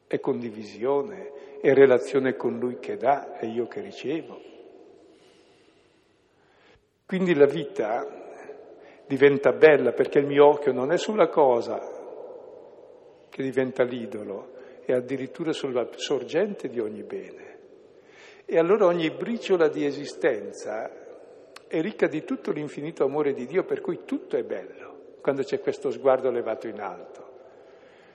[0.07, 4.40] è condivisione, è relazione con Lui che dà e io che ricevo.
[7.04, 8.07] Quindi la vita
[9.07, 11.78] diventa bella perché il mio occhio non è sulla cosa
[13.28, 14.52] che diventa l'idolo,
[14.85, 17.47] è addirittura sulla sorgente di ogni bene.
[18.50, 20.90] E allora ogni briciola di esistenza
[21.66, 25.61] è ricca di tutto l'infinito amore di Dio, per cui tutto è bello quando c'è
[25.61, 27.26] questo sguardo elevato in alto.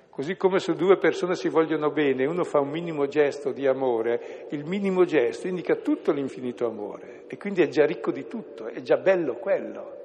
[0.09, 4.47] Così come se due persone si vogliono bene, uno fa un minimo gesto di amore,
[4.49, 8.81] il minimo gesto indica tutto l'infinito amore e quindi è già ricco di tutto, è
[8.81, 9.97] già bello quello.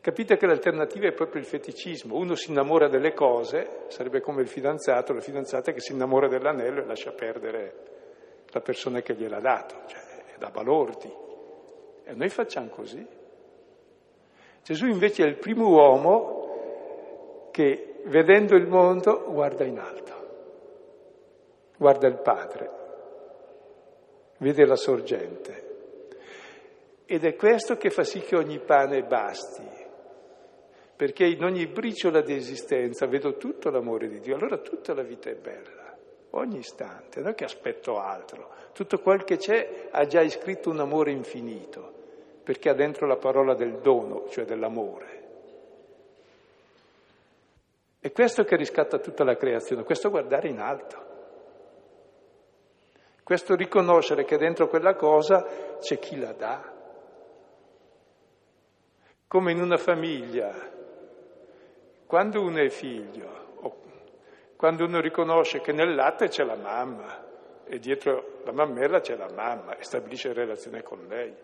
[0.00, 2.14] Capite che l'alternativa è proprio il feticismo.
[2.14, 6.82] Uno si innamora delle cose, sarebbe come il fidanzato, la fidanzata che si innamora dell'anello
[6.82, 7.98] e lascia perdere
[8.52, 10.00] la persona che gliel'ha dato, cioè
[10.34, 11.12] è da balordi.
[12.04, 13.06] E noi facciamo così.
[14.62, 20.14] Gesù invece è il primo uomo che, vedendo il mondo, guarda in alto,
[21.76, 22.70] guarda il Padre,
[24.38, 25.68] vede la sorgente.
[27.06, 29.66] Ed è questo che fa sì che ogni pane basti,
[30.94, 35.30] perché in ogni briciola di esistenza vedo tutto l'amore di Dio, allora tutta la vita
[35.30, 35.89] è bella,
[36.30, 40.80] ogni istante, non è che aspetto altro, tutto quel che c'è ha già iscritto un
[40.80, 41.98] amore infinito
[42.42, 45.18] perché ha dentro la parola del dono, cioè dell'amore.
[48.00, 51.08] È questo che riscatta tutta la creazione, questo guardare in alto.
[53.22, 55.46] Questo riconoscere che dentro quella cosa
[55.78, 56.72] c'è chi la dà.
[59.28, 60.52] Come in una famiglia,
[62.06, 63.49] quando uno è figlio,
[64.60, 69.30] quando uno riconosce che nel latte c'è la mamma e dietro la mammella c'è la
[69.34, 71.34] mamma e stabilisce relazione con lei.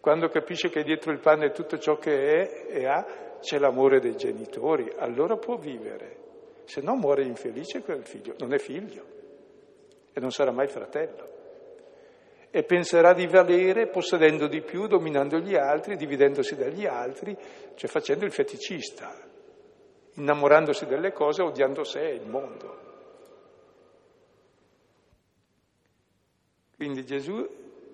[0.00, 3.04] Quando capisce che dietro il pane tutto ciò che è e ha,
[3.38, 6.16] c'è l'amore dei genitori, allora può vivere.
[6.64, 9.04] Se no muore infelice quel figlio, non è figlio
[10.14, 11.28] e non sarà mai fratello.
[12.48, 17.36] E penserà di valere possedendo di più, dominando gli altri, dividendosi dagli altri,
[17.74, 19.25] cioè facendo il feticista,
[20.16, 22.84] innamorandosi delle cose, odiando sé e il mondo.
[26.76, 27.48] Quindi Gesù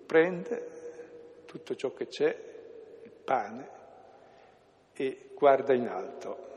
[0.07, 0.71] prende
[1.47, 2.37] tutto ciò che c'è,
[3.05, 3.69] il pane,
[4.95, 6.51] e guarda in alto.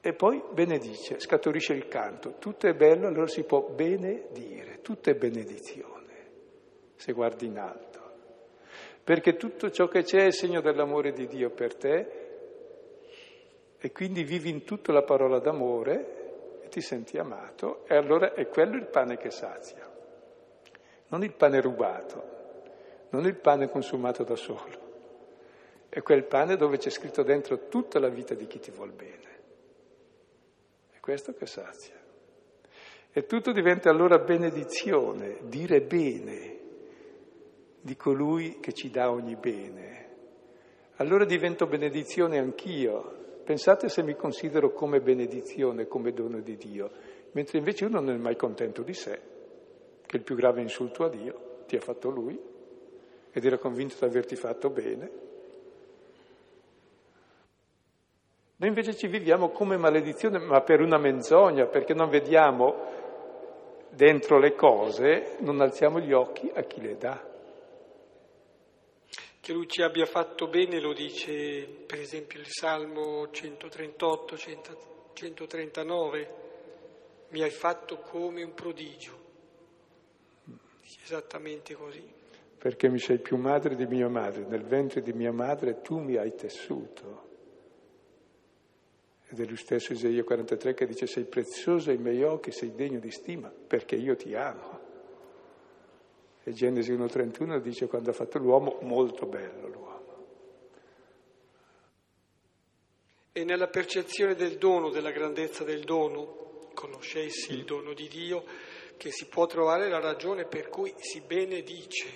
[0.00, 2.36] E poi benedice, scaturisce il canto.
[2.38, 6.30] Tutto è bello, allora si può benedire, tutto è benedizione,
[6.94, 7.86] se guardi in alto.
[9.02, 12.27] Perché tutto ciò che c'è è segno dell'amore di Dio per te
[13.78, 18.48] e quindi vivi in tutto la parola d'amore e ti senti amato e allora è
[18.48, 19.88] quello il pane che sazia,
[21.08, 22.36] non il pane rubato
[23.10, 24.86] non il pane consumato da solo,
[25.88, 29.26] è quel pane dove c'è scritto dentro tutta la vita di chi ti vuol bene.
[30.90, 31.96] È questo che sazia.
[33.10, 36.56] E tutto diventa allora benedizione, dire bene
[37.80, 39.96] di colui che ci dà ogni bene.
[40.96, 43.16] Allora divento benedizione anch'io.
[43.48, 46.90] Pensate se mi considero come benedizione, come dono di Dio,
[47.30, 49.18] mentre invece uno non è mai contento di sé,
[50.04, 52.38] che il più grave insulto a Dio ti ha fatto lui
[53.32, 55.10] ed era convinto di averti fatto bene.
[58.56, 62.74] Noi invece ci viviamo come maledizione, ma per una menzogna, perché non vediamo
[63.88, 67.36] dentro le cose, non alziamo gli occhi a chi le dà.
[69.48, 74.36] Che lui ci abbia fatto bene lo dice per esempio il Salmo 138,
[75.14, 76.34] 139,
[77.30, 79.18] mi hai fatto come un prodigio.
[81.02, 82.06] Esattamente così
[82.58, 86.16] perché mi sei più madre di mia madre, nel ventre di mia madre tu mi
[86.16, 87.28] hai tessuto.
[89.28, 92.98] Ed è lo stesso Isaia 43 che dice sei prezioso ai miei occhi, sei degno
[92.98, 94.77] di stima, perché io ti amo.
[96.48, 100.24] E Genesi 1.31 dice quando ha fatto l'uomo, molto bello l'uomo.
[103.32, 108.44] E nella percezione del dono, della grandezza del dono, conoscessi il dono di Dio,
[108.96, 112.06] che si può trovare la ragione per cui si benedice.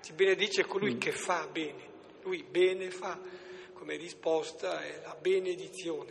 [0.00, 0.98] Si benedice colui mm.
[0.98, 1.82] che fa bene,
[2.22, 3.20] lui bene fa,
[3.72, 6.10] come risposta è la benedizione.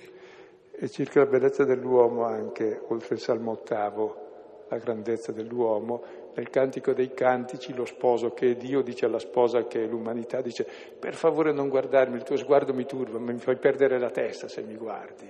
[0.71, 4.29] E circa la bellezza dell'uomo anche, oltre il Salmo ottavo,
[4.69, 9.65] la grandezza dell'uomo, nel Cantico dei Cantici lo sposo che è Dio dice alla sposa
[9.67, 10.67] che è l'umanità, dice
[10.99, 14.61] per favore non guardarmi, il tuo sguardo mi turba, mi fai perdere la testa se
[14.61, 15.29] mi guardi,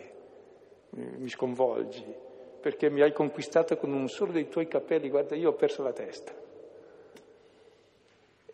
[0.91, 2.29] mi sconvolgi
[2.61, 5.91] perché mi hai conquistato con un solo dei tuoi capelli, guarda, io ho perso la
[5.91, 6.31] testa.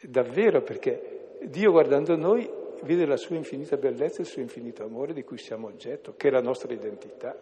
[0.01, 2.49] Davvero, perché Dio guardando noi
[2.83, 6.29] vede la sua infinita bellezza e il suo infinito amore di cui siamo oggetto, che
[6.29, 7.35] è la nostra identità.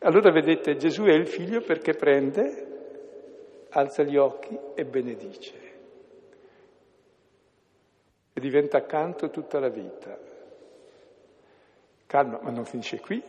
[0.00, 2.66] Allora vedete, Gesù è il figlio perché prende,
[3.70, 5.54] alza gli occhi e benedice.
[8.32, 10.18] E diventa accanto tutta la vita.
[12.06, 13.22] Calma, ma non finisce qui.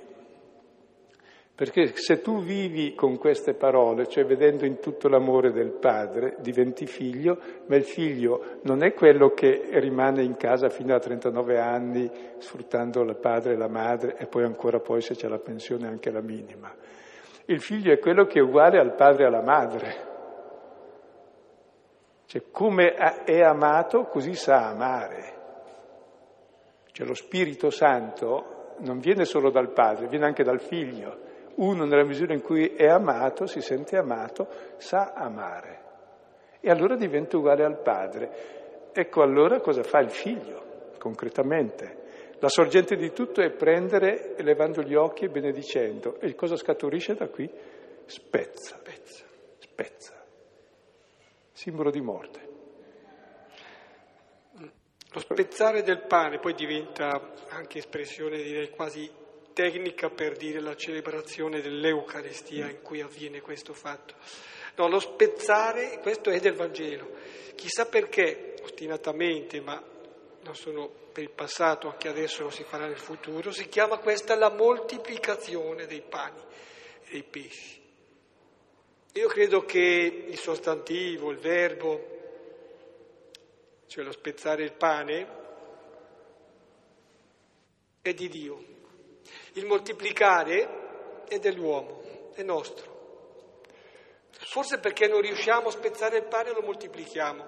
[1.57, 6.85] Perché se tu vivi con queste parole, cioè vedendo in tutto l'amore del padre, diventi
[6.85, 12.11] figlio, ma il figlio non è quello che rimane in casa fino a 39 anni
[12.37, 16.11] sfruttando il padre e la madre e poi ancora poi se c'è la pensione anche
[16.11, 16.71] la minima.
[17.45, 19.95] Il figlio è quello che è uguale al padre e alla madre.
[22.27, 25.33] Cioè come è amato così sa amare.
[26.91, 31.25] Cioè lo Spirito Santo non viene solo dal padre, viene anche dal figlio
[31.57, 34.47] uno nella misura in cui è amato, si sente amato,
[34.77, 35.85] sa amare.
[36.59, 38.91] E allora diventa uguale al padre.
[38.91, 42.05] Ecco allora cosa fa il figlio, concretamente.
[42.39, 46.19] La sorgente di tutto è prendere, elevando gli occhi e benedicendo.
[46.19, 47.49] E cosa scaturisce da qui?
[48.05, 49.25] Spezza, spezza,
[49.57, 50.13] spezza.
[51.51, 52.45] Simbolo di morte.
[55.13, 59.09] Lo spezzare del pane poi diventa anche espressione, direi, quasi
[59.57, 64.13] tecnica per dire la celebrazione dell'Eucaristia in cui avviene questo fatto.
[64.75, 67.09] No, lo spezzare, questo è del Vangelo.
[67.55, 69.83] Chissà perché, ostinatamente, ma
[70.43, 74.35] non sono per il passato, anche adesso lo si farà nel futuro, si chiama questa
[74.35, 76.39] la moltiplicazione dei pani
[77.05, 77.81] e dei pesci.
[79.13, 82.15] Io credo che il sostantivo, il verbo,
[83.87, 85.27] cioè lo spezzare il pane,
[88.03, 88.75] è di Dio.
[89.57, 92.95] Il moltiplicare è dell'uomo, è nostro.
[94.29, 97.45] Forse perché non riusciamo a spezzare il pane lo moltiplichiamo.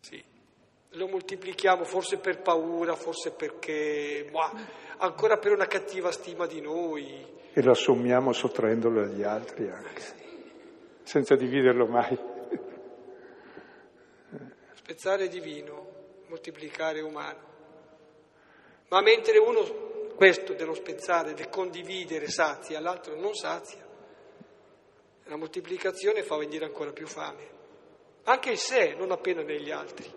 [0.00, 0.20] Sì,
[0.88, 4.58] lo moltiplichiamo forse per paura, forse perché boh,
[4.98, 7.38] ancora per una cattiva stima di noi.
[7.52, 10.02] E lo assommiamo sottraendolo agli altri anche,
[11.04, 12.18] senza dividerlo mai.
[14.72, 17.49] Spezzare divino, moltiplicare umano.
[18.90, 19.62] Ma mentre uno,
[20.16, 23.86] questo dello spezzare, del condividere sazia, l'altro non sazia,
[25.24, 27.48] la moltiplicazione fa venire ancora più fame,
[28.24, 30.12] anche in sé, non appena negli altri.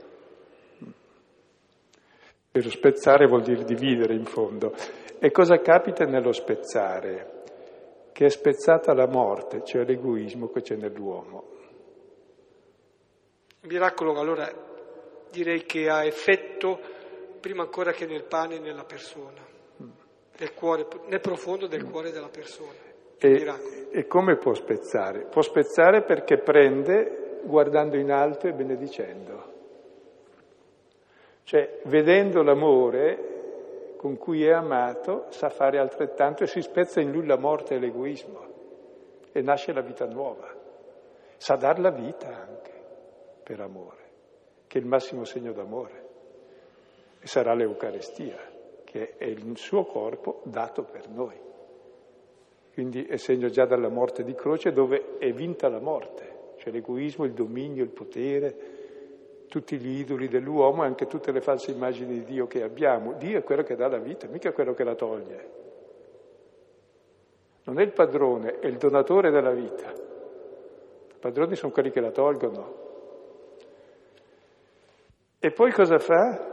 [2.52, 4.74] Per spezzare vuol dire dividere in fondo.
[5.20, 7.42] E cosa capita nello spezzare?
[8.12, 11.52] Che è spezzata la morte, cioè l'egoismo che c'è nell'uomo.
[13.62, 14.52] Il miracolo allora
[15.32, 17.02] direi che ha effetto
[17.44, 19.42] prima ancora che nel pane e nella persona,
[20.38, 22.72] nel, cuore, nel profondo del cuore della persona.
[23.18, 25.26] E, e, come può spezzare?
[25.26, 29.52] Può spezzare perché prende guardando in alto e benedicendo.
[31.44, 37.26] Cioè, vedendo l'amore con cui è amato, sa fare altrettanto e si spezza in lui
[37.26, 38.48] la morte e l'egoismo
[39.34, 40.48] e nasce la vita nuova.
[41.36, 42.72] Sa dar la vita anche
[43.44, 44.12] per amore,
[44.66, 46.03] che è il massimo segno d'amore.
[47.24, 48.38] Sarà l'Eucarestia,
[48.84, 51.40] che è il suo corpo dato per noi.
[52.74, 57.24] Quindi è segno già dalla morte di croce dove è vinta la morte, cioè l'egoismo,
[57.24, 58.56] il dominio, il potere,
[59.48, 63.14] tutti gli idoli dell'uomo e anche tutte le false immagini di Dio che abbiamo.
[63.14, 65.50] Dio è quello che dà la vita, mica quello che la toglie.
[67.66, 69.92] Non è il padrone, è il donatore della vita.
[69.92, 72.82] I padroni sono quelli che la tolgono.
[75.40, 76.53] E poi cosa fa?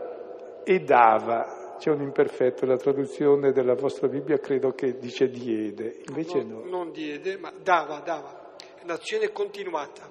[0.65, 6.43] E dava c'è un imperfetto, la traduzione della vostra Bibbia credo che dice diede, invece
[6.43, 6.59] no.
[6.59, 6.69] no.
[6.69, 10.07] Non diede, ma dava, dava, è un'azione continuata.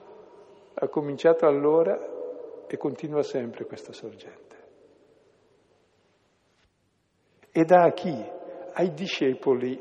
[0.73, 4.57] Ha cominciato allora e continua sempre questa sorgente.
[7.51, 8.15] E dà a chi?
[8.73, 9.79] Ai discepoli.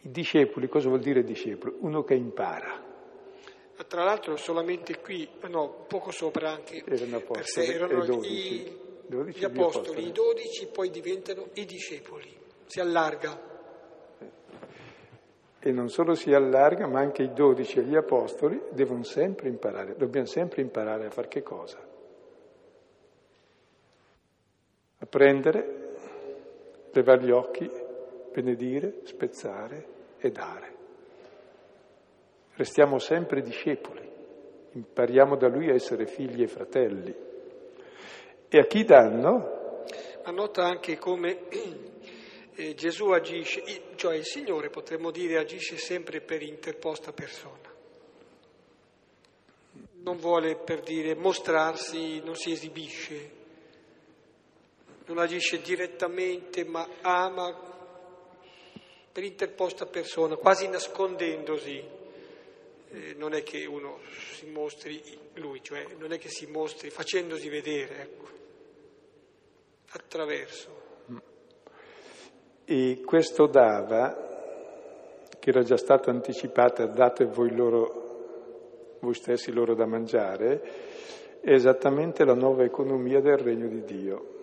[0.00, 1.76] I discepoli, cosa vuol dire discepolo?
[1.80, 2.84] Uno che impara.
[3.86, 9.44] Tra l'altro solamente qui, no, poco sopra anche, erano per sé erano i 12 gli
[9.44, 12.36] apostoli, i dodici poi diventano i discepoli,
[12.66, 13.54] si allarga.
[15.58, 19.96] E non solo si allarga, ma anche i dodici e gli apostoli devono sempre imparare,
[19.96, 21.78] dobbiamo sempre imparare a fare che cosa?
[24.98, 25.90] A prendere,
[26.92, 27.70] levare gli occhi,
[28.32, 29.86] benedire, spezzare
[30.18, 30.74] e dare.
[32.54, 34.10] Restiamo sempre discepoli,
[34.72, 37.25] impariamo da lui a essere figli e fratelli.
[38.48, 39.84] E a chi danno?
[40.24, 41.48] Ma nota anche come
[42.54, 43.62] eh, Gesù agisce,
[43.96, 47.74] cioè il Signore potremmo dire agisce sempre per interposta persona.
[50.02, 53.30] Non vuole per dire mostrarsi, non si esibisce,
[55.06, 57.74] non agisce direttamente, ma ama
[59.12, 61.95] per interposta persona, quasi nascondendosi.
[62.90, 63.98] Eh, non è che uno
[64.36, 65.02] si mostri
[65.34, 68.36] lui, cioè non è che si mostri facendosi vedere, ecco
[69.96, 70.84] attraverso.
[72.64, 79.86] E questo dava, che era già stato anticipato, date voi, loro, voi stessi loro da
[79.86, 80.60] mangiare,
[81.40, 84.34] è esattamente la nuova economia del regno di Dio.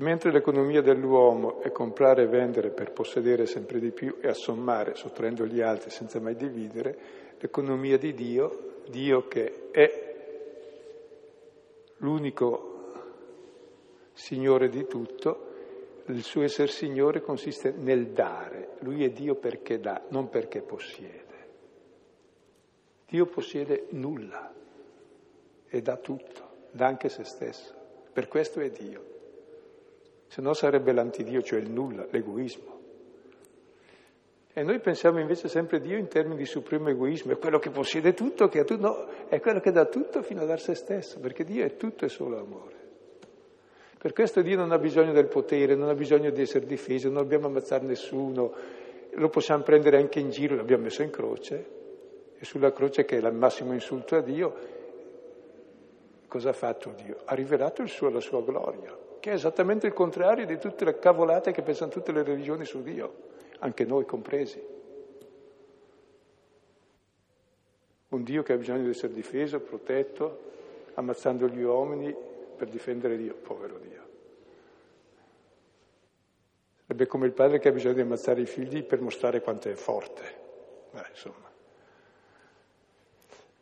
[0.00, 5.44] Mentre l'economia dell'uomo è comprare e vendere per possedere sempre di più e assommare, sottraendo
[5.44, 6.96] gli altri senza mai dividere,
[7.38, 10.16] l'economia di Dio, Dio che è
[11.96, 12.76] l'unico
[14.12, 15.46] Signore di tutto,
[16.06, 18.76] il suo essere Signore consiste nel dare.
[18.80, 21.26] Lui è Dio perché dà, non perché possiede.
[23.08, 24.54] Dio possiede nulla
[25.66, 27.74] e dà tutto, dà anche se stesso.
[28.12, 29.16] Per questo è Dio.
[30.28, 32.76] Se no sarebbe l'antidio, cioè il nulla, l'egoismo.
[34.52, 37.70] E noi pensiamo invece sempre a Dio in termini di supremo egoismo, è quello che
[37.70, 40.74] possiede tutto, che ha tutto, no, è quello che dà tutto fino a dar se
[40.74, 42.74] stesso, perché Dio è tutto e solo amore.
[43.98, 47.22] Per questo Dio non ha bisogno del potere, non ha bisogno di essere difeso, non
[47.22, 48.52] dobbiamo ammazzare nessuno,
[49.10, 51.66] lo possiamo prendere anche in giro, l'abbiamo messo in croce,
[52.36, 54.54] e sulla croce che è il massimo insulto a Dio,
[56.26, 57.18] cosa ha fatto Dio?
[57.24, 61.52] Ha rivelato suo, la sua gloria, che è esattamente il contrario di tutte le cavolate
[61.52, 63.28] che pensano tutte le religioni su Dio
[63.60, 64.76] anche noi compresi.
[68.08, 70.46] Un Dio che ha bisogno di essere difeso, protetto,
[70.94, 72.14] ammazzando gli uomini
[72.56, 74.06] per difendere Dio, povero Dio.
[76.82, 79.74] Sarebbe come il padre che ha bisogno di ammazzare i figli per mostrare quanto è
[79.74, 80.46] forte.
[80.90, 81.47] Beh, insomma.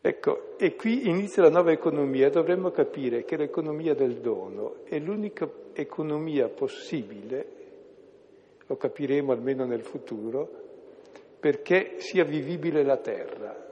[0.06, 5.50] Ecco, e qui inizia la nuova economia, dovremmo capire che l'economia del dono è l'unica
[5.72, 7.54] economia possibile
[8.68, 10.48] lo capiremo almeno nel futuro,
[11.40, 13.64] perché sia vivibile la terra.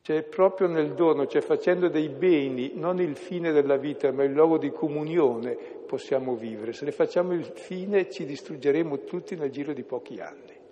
[0.00, 4.32] Cioè proprio nel dono, cioè facendo dei beni, non il fine della vita, ma il
[4.32, 5.56] luogo di comunione,
[5.86, 6.72] possiamo vivere.
[6.72, 10.62] Se ne facciamo il fine ci distruggeremo tutti nel giro di pochi anni.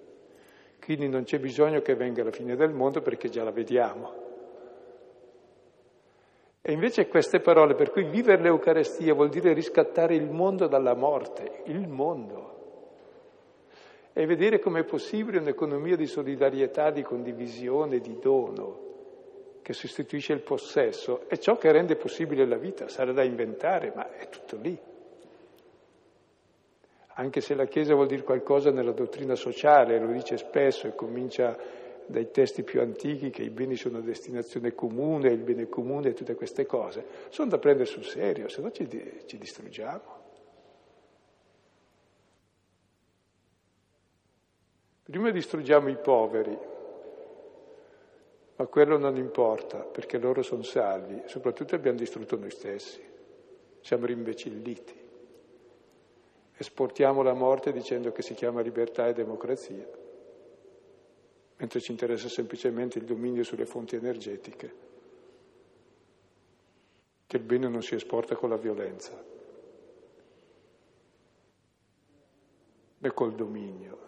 [0.85, 4.31] Quindi non c'è bisogno che venga la fine del mondo perché già la vediamo.
[6.61, 11.63] E invece queste parole, per cui vivere l'Eucarestia vuol dire riscattare il mondo dalla morte,
[11.67, 12.51] il mondo.
[14.13, 18.91] E vedere com'è possibile un'economia di solidarietà, di condivisione, di dono,
[19.63, 24.11] che sostituisce il possesso, è ciò che rende possibile la vita, sarà da inventare, ma
[24.13, 24.79] è tutto lì.
[27.15, 31.57] Anche se la Chiesa vuol dire qualcosa nella dottrina sociale, lo dice spesso e comincia
[32.07, 36.35] dai testi più antichi che i beni sono destinazione comune, il bene comune e tutte
[36.35, 38.89] queste cose, sono da prendere sul serio, se no ci,
[39.27, 40.21] ci distruggiamo.
[45.03, 46.57] Prima distruggiamo i poveri,
[48.57, 53.03] ma quello non importa perché loro sono salvi, soprattutto abbiamo distrutto noi stessi,
[53.81, 55.02] siamo rimbecilliti.
[56.63, 59.85] Esportiamo la morte dicendo che si chiama libertà e democrazia
[61.57, 64.75] mentre ci interessa semplicemente il dominio sulle fonti energetiche,
[67.27, 69.21] che il bene non si esporta con la violenza,
[72.99, 73.99] né col dominio.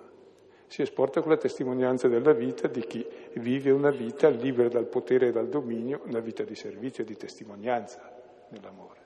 [0.69, 5.29] Si esporta con la testimonianza della vita di chi vive una vita libera dal potere
[5.29, 9.04] e dal dominio, una vita di servizio e di testimonianza nell'amore.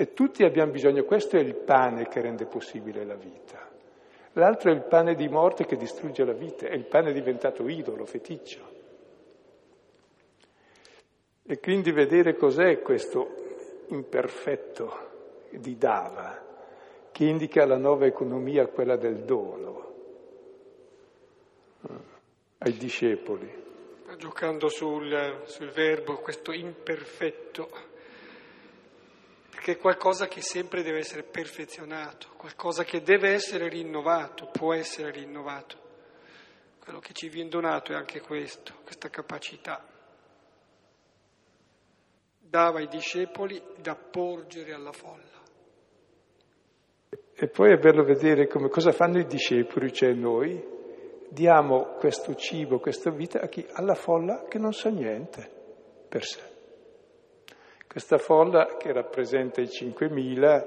[0.00, 3.68] E tutti abbiamo bisogno, questo è il pane che rende possibile la vita.
[4.34, 8.04] L'altro è il pane di morte che distrugge la vita, è il pane diventato idolo,
[8.04, 8.60] feticcio.
[11.42, 16.46] E quindi vedere cos'è questo imperfetto di Dava,
[17.10, 19.94] che indica la nuova economia, quella del dono,
[21.82, 21.92] eh,
[22.58, 23.52] ai discepoli.
[24.16, 27.87] Giocando sul, sul verbo, questo imperfetto
[29.68, 35.10] che è qualcosa che sempre deve essere perfezionato, qualcosa che deve essere rinnovato, può essere
[35.10, 35.76] rinnovato.
[36.82, 39.86] Quello che ci viene donato è anche questo, questa capacità.
[42.38, 45.42] Dava ai discepoli da porgere alla folla.
[47.34, 50.66] E poi è bello vedere come, cosa fanno i discepoli, cioè noi.
[51.28, 53.66] Diamo questo cibo, questa vita a chi?
[53.72, 55.46] Alla folla che non sa niente
[56.08, 56.56] per sé.
[57.88, 60.64] Questa folla che rappresenta i 5.000,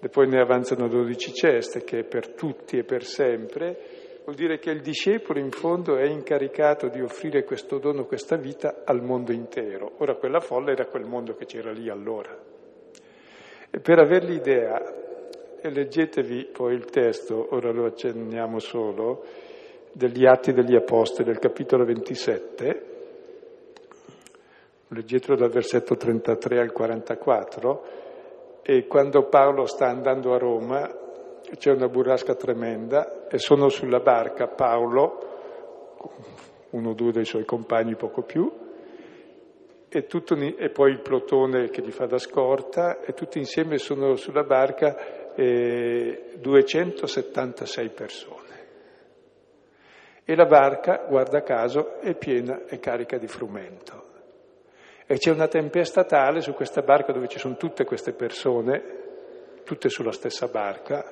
[0.00, 3.78] e poi ne avanzano 12 ceste, che è per tutti e per sempre,
[4.24, 8.82] vuol dire che il discepolo in fondo è incaricato di offrire questo dono, questa vita
[8.84, 9.92] al mondo intero.
[9.98, 12.38] Ora quella folla era quel mondo che c'era lì allora.
[13.70, 14.78] E per avere l'idea,
[15.62, 19.24] leggetevi poi il testo, ora lo accenniamo solo,
[19.90, 22.92] degli Atti degli Apostoli, del capitolo 27,
[24.94, 27.84] leggetelo dal versetto 33 al 44,
[28.62, 31.02] e quando Paolo sta andando a Roma
[31.58, 35.32] c'è una burrasca tremenda e sono sulla barca Paolo,
[36.70, 38.50] uno o due dei suoi compagni poco più,
[39.88, 44.16] e, tutto, e, poi il plotone che gli fa da scorta e tutti insieme sono
[44.16, 48.42] sulla barca eh, 276 persone.
[50.24, 54.03] E la barca, guarda caso, è piena e carica di frumento.
[55.06, 59.02] E c'è una tempesta tale su questa barca dove ci sono tutte queste persone,
[59.64, 61.04] tutte sulla stessa barca,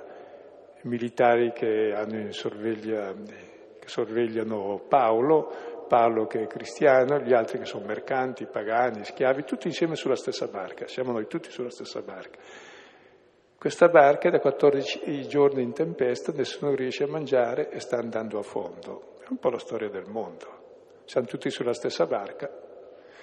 [0.83, 1.95] militari che
[2.31, 3.15] sorveglia
[3.83, 9.67] che sorvegliano Paolo, Paolo che è cristiano, gli altri che sono mercanti, pagani, schiavi, tutti
[9.67, 12.39] insieme sulla stessa barca, siamo noi tutti sulla stessa barca.
[13.59, 18.39] Questa barca è da 14 giorni in tempesta, nessuno riesce a mangiare e sta andando
[18.39, 19.17] a fondo.
[19.21, 20.61] È un po' la storia del mondo.
[21.05, 22.49] Siamo tutti sulla stessa barca,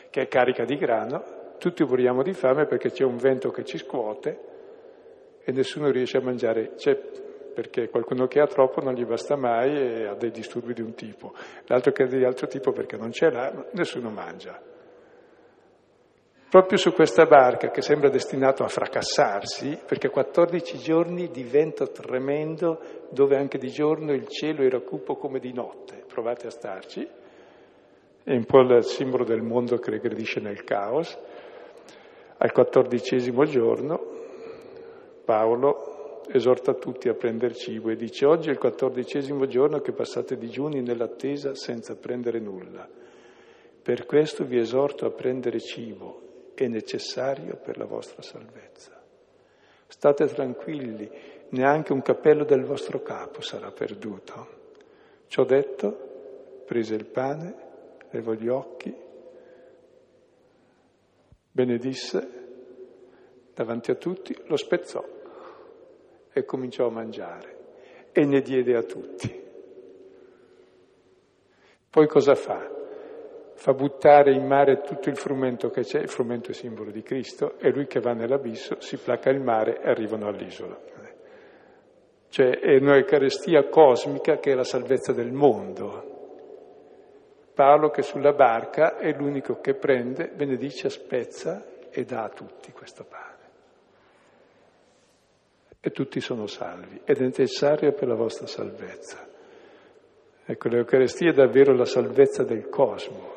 [0.09, 3.77] che è carica di grano, tutti moriamo di fame perché c'è un vento che ci
[3.77, 4.39] scuote
[5.43, 6.73] e nessuno riesce a mangiare.
[6.75, 6.97] C'è
[7.53, 10.93] perché qualcuno che ha troppo non gli basta mai e ha dei disturbi di un
[10.93, 11.33] tipo,
[11.65, 14.61] l'altro che ha di altro tipo perché non ce l'ha, nessuno mangia.
[16.49, 22.79] Proprio su questa barca che sembra destinato a fracassarsi, perché 14 giorni di vento tremendo,
[23.11, 27.07] dove anche di giorno il cielo era cupo come di notte, provate a starci,
[28.23, 31.17] è un po' il simbolo del mondo che regredisce nel caos.
[32.37, 34.17] Al quattordicesimo giorno
[35.25, 40.37] Paolo esorta tutti a prendere cibo e dice oggi è il quattordicesimo giorno che passate
[40.37, 42.87] digiuni nell'attesa senza prendere nulla.
[43.81, 49.01] Per questo vi esorto a prendere cibo è necessario per la vostra salvezza.
[49.87, 51.09] State tranquilli,
[51.49, 54.57] neanche un cappello del vostro capo sarà perduto.
[55.27, 57.68] Ciò detto, prese il pane,
[58.11, 58.95] levò gli occhi,
[61.51, 62.37] benedisse
[63.53, 65.03] davanti a tutti, lo spezzò
[66.31, 67.57] e cominciò a mangiare
[68.11, 69.47] e ne diede a tutti.
[71.89, 72.77] Poi cosa fa?
[73.59, 77.57] fa buttare in mare tutto il frumento che c'è, il frumento è simbolo di Cristo,
[77.59, 80.79] e lui che va nell'abisso si placa il mare e arrivano all'isola.
[82.29, 86.18] Cioè è un'Eucarestia cosmica che è la salvezza del mondo.
[87.59, 93.03] Paolo che sulla barca è l'unico che prende, benedice, spezza e dà a tutti questo
[93.03, 93.47] pane.
[95.81, 99.27] E tutti sono salvi ed è necessario per la vostra salvezza.
[100.45, 103.33] Ecco, l'Eucarestia è davvero la salvezza del cosmo,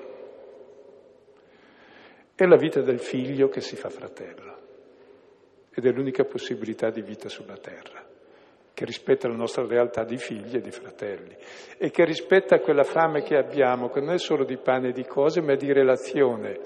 [2.36, 4.56] è la vita del figlio che si fa fratello
[5.74, 8.06] ed è l'unica possibilità di vita sulla terra,
[8.74, 11.36] che rispetta la nostra realtà di figli e di fratelli
[11.76, 15.04] e che rispetta quella fame che abbiamo, che non è solo di pane e di
[15.04, 16.58] cose, ma è di relazione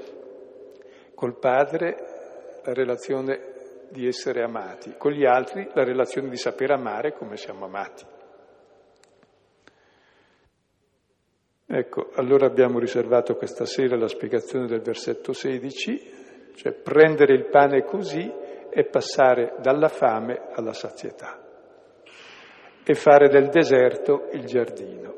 [1.14, 3.54] col Padre, la relazione
[3.90, 8.04] di essere amati, con gli altri la relazione di saper amare come siamo amati.
[11.68, 17.82] Ecco, allora abbiamo riservato questa sera la spiegazione del versetto 16, cioè prendere il pane
[17.82, 18.32] così
[18.70, 21.45] e passare dalla fame alla sazietà
[22.89, 25.14] e fare del deserto il giardino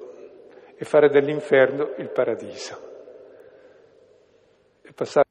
[0.74, 2.80] e fare dell'inferno il paradiso
[4.80, 5.26] e passare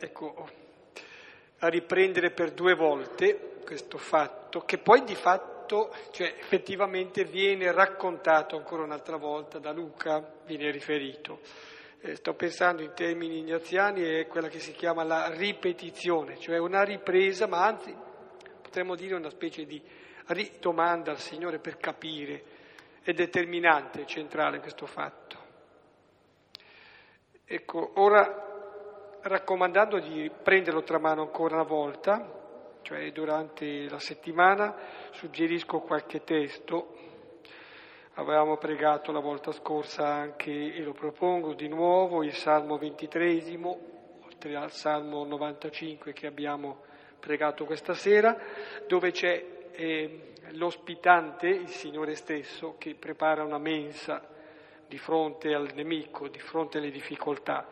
[0.00, 0.48] Ecco,
[1.58, 8.56] a riprendere per due volte questo fatto, che poi di fatto, cioè effettivamente viene raccontato
[8.56, 11.38] ancora un'altra volta da Luca, viene riferito.
[12.04, 16.82] Eh, sto pensando in termini ignaziani, è quella che si chiama la ripetizione, cioè una
[16.82, 17.94] ripresa, ma anzi
[18.60, 19.80] potremmo dire una specie di
[20.26, 22.42] ridomanda al Signore per capire,
[23.02, 25.38] è determinante, centrale questo fatto.
[27.44, 34.74] Ecco, ora raccomandando di prenderlo tra mano ancora una volta, cioè durante la settimana,
[35.12, 36.96] suggerisco qualche testo.
[38.16, 43.78] Avevamo pregato la volta scorsa anche, e lo propongo di nuovo, il Salmo ventitresimo,
[44.26, 46.82] oltre al Salmo 95 che abbiamo
[47.18, 48.36] pregato questa sera,
[48.86, 54.22] dove c'è eh, l'ospitante, il Signore stesso, che prepara una mensa
[54.86, 57.66] di fronte al nemico, di fronte alle difficoltà.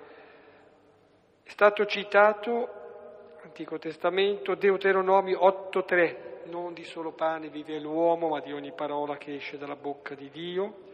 [1.42, 8.52] È stato citato, Antico Testamento, Deuteronomio 8.3, non di solo pane vive l'uomo, ma di
[8.52, 10.88] ogni parola che esce dalla bocca di Dio.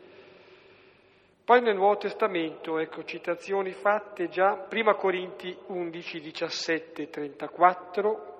[1.45, 8.35] Poi nel Nuovo Testamento, ecco, citazioni fatte già, prima Corinti 11, 17, 34,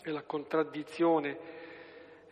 [0.00, 1.38] è la contraddizione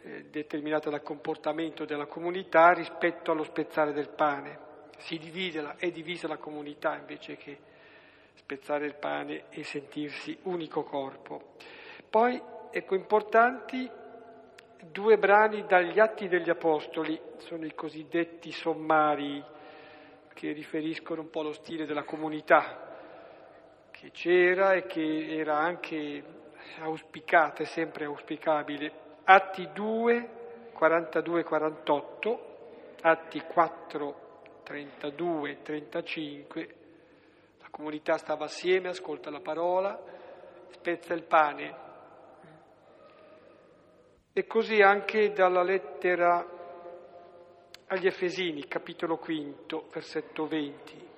[0.02, 4.70] eh, determinata dal comportamento della comunità rispetto allo spezzare del pane.
[4.98, 7.58] Si divide, la, è divisa la comunità invece che
[8.34, 11.54] spezzare il pane e sentirsi unico corpo.
[12.08, 12.40] Poi,
[12.72, 13.88] ecco, importanti
[14.90, 19.44] due brani dagli Atti degli Apostoli, sono i cosiddetti sommari
[20.34, 22.90] che riferiscono un po' allo stile della comunità
[23.90, 26.24] che c'era e che era anche
[26.80, 28.92] auspicata, e sempre auspicabile.
[29.24, 30.28] Atti 2,
[30.72, 32.46] 42, 48,
[33.02, 34.16] Atti 4,
[34.64, 36.74] 32, 35,
[37.72, 39.98] comunità stava assieme, ascolta la parola,
[40.68, 41.90] spezza il pane.
[44.34, 46.48] E così anche dalla lettera
[47.88, 51.08] agli Efesini, capitolo quinto, versetto 20.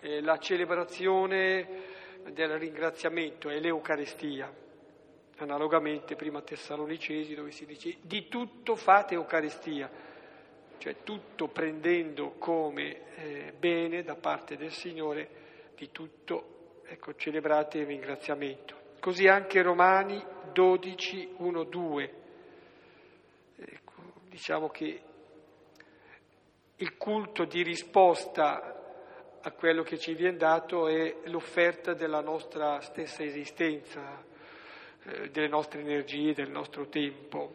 [0.00, 1.84] Eh, la celebrazione
[2.32, 4.52] del ringraziamento è l'Eucarestia.
[5.36, 9.88] Analogamente prima Tessalonicesi dove si dice di tutto fate Eucaristia,
[10.78, 15.28] cioè tutto prendendo come eh, bene da parte del Signore,
[15.76, 18.74] di tutto ecco, celebrate il ringraziamento.
[18.98, 20.20] Così anche Romani
[20.52, 22.17] 12, 1, 2.
[24.38, 25.00] Diciamo che
[26.76, 33.24] il culto di risposta a quello che ci viene dato è l'offerta della nostra stessa
[33.24, 34.24] esistenza,
[35.02, 37.52] eh, delle nostre energie, del nostro tempo.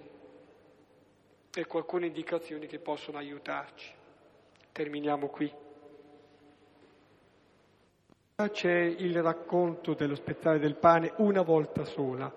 [1.53, 3.89] Ecco alcune indicazioni che possono aiutarci.
[4.73, 5.53] Terminiamo qui.
[8.51, 12.29] C'è il racconto dello spezzare del pane una volta sola,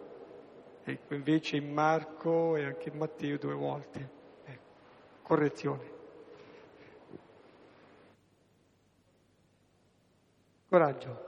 [0.84, 4.16] ecco, invece in Marco e anche in Matteo due volte.
[5.27, 5.83] Correzione.
[10.68, 11.24] Coraggio.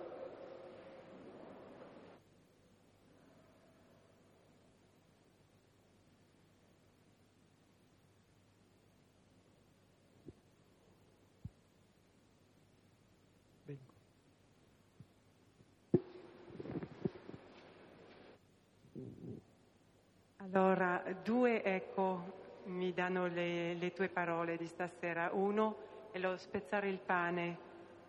[20.36, 22.37] Allora, due ecco
[22.68, 25.30] mi danno le, le, tue parole di stasera.
[25.32, 27.56] Uno è lo spezzare il pane,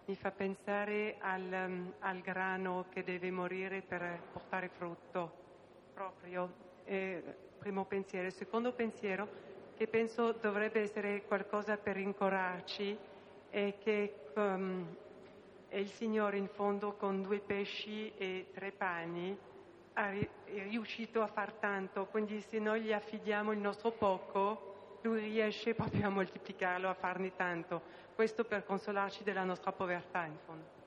[0.06, 5.32] mi fa pensare al, al grano che deve morire per portare frutto,
[5.94, 6.68] proprio.
[6.86, 7.24] Eh,
[7.58, 8.28] primo pensiero.
[8.28, 9.28] Il secondo pensiero,
[9.76, 12.98] che penso dovrebbe essere qualcosa per rincorarci,
[13.50, 14.86] è che um,
[15.68, 19.38] è il Signore in fondo con due pesci e tre pani
[20.08, 20.28] è
[20.70, 26.08] riuscito a far tanto, quindi se noi gli affidiamo il nostro poco, lui riesce proprio
[26.08, 27.82] a moltiplicarlo, a farne tanto.
[28.16, 30.78] Questo per consolarci della nostra povertà, in fondo.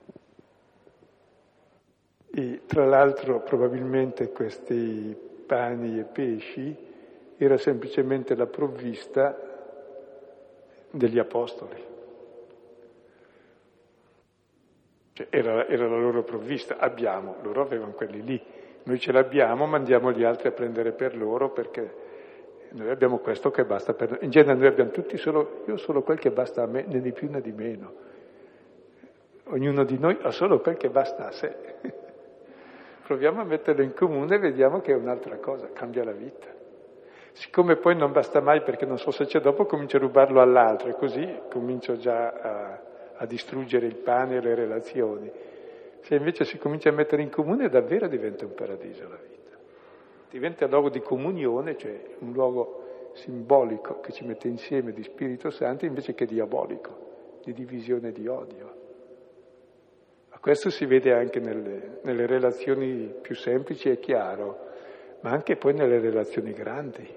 [2.35, 6.75] E tra l'altro probabilmente questi pani e pesci
[7.37, 9.37] era semplicemente la provvista
[10.89, 11.91] degli apostoli.
[15.13, 18.52] Cioè era, era la loro provvista, abbiamo, loro avevano quelli lì
[18.83, 22.11] noi ce l'abbiamo, mandiamo gli altri a prendere per loro perché
[22.71, 24.19] noi abbiamo questo che basta per noi.
[24.23, 27.11] In genere noi abbiamo tutti solo, io solo quel che basta a me, né di
[27.11, 27.93] più né di meno.
[29.45, 31.55] Ognuno di noi ha solo quel che basta a sé.
[33.05, 36.47] Proviamo a metterlo in comune e vediamo che è un'altra cosa, cambia la vita.
[37.33, 40.89] Siccome poi non basta mai perché non so se c'è dopo, comincio a rubarlo all'altro
[40.89, 42.81] e così comincio già a,
[43.15, 45.31] a distruggere il pane e le relazioni.
[46.03, 49.57] Se invece si comincia a mettere in comune davvero diventa un paradiso la vita.
[50.29, 55.85] Diventa luogo di comunione, cioè un luogo simbolico che ci mette insieme di Spirito Santo
[55.85, 58.81] invece che diabolico, di divisione e di odio.
[60.29, 64.71] Ma questo si vede anche nelle, nelle relazioni più semplici e chiaro,
[65.21, 67.07] ma anche poi nelle relazioni grandi.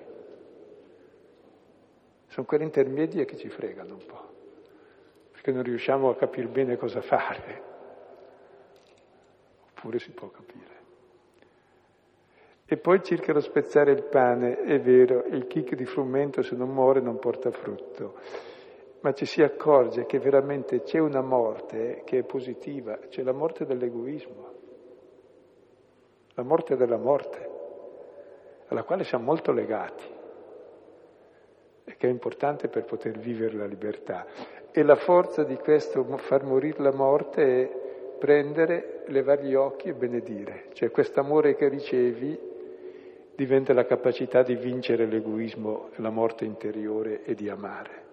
[2.29, 4.31] Sono quelle intermedie che ci fregano un po',
[5.33, 7.75] perché non riusciamo a capire bene cosa fare
[9.87, 10.75] oppure si può capire.
[12.67, 16.71] E poi circa lo spezzare il pane, è vero, il chicco di frumento se non
[16.71, 18.15] muore non porta frutto,
[19.01, 23.65] ma ci si accorge che veramente c'è una morte che è positiva, c'è la morte
[23.65, 24.55] dell'egoismo,
[26.35, 27.51] la morte della morte,
[28.67, 30.15] alla quale siamo molto legati
[31.85, 34.27] e che è importante per poter vivere la libertà.
[34.73, 37.86] E la forza di questo far morire la morte è
[38.19, 40.67] prendere, levare gli occhi e benedire.
[40.73, 42.39] Cioè quest'amore che ricevi
[43.37, 48.05] diventa la capacità di vincere l'egoismo, la morte interiore e di amare.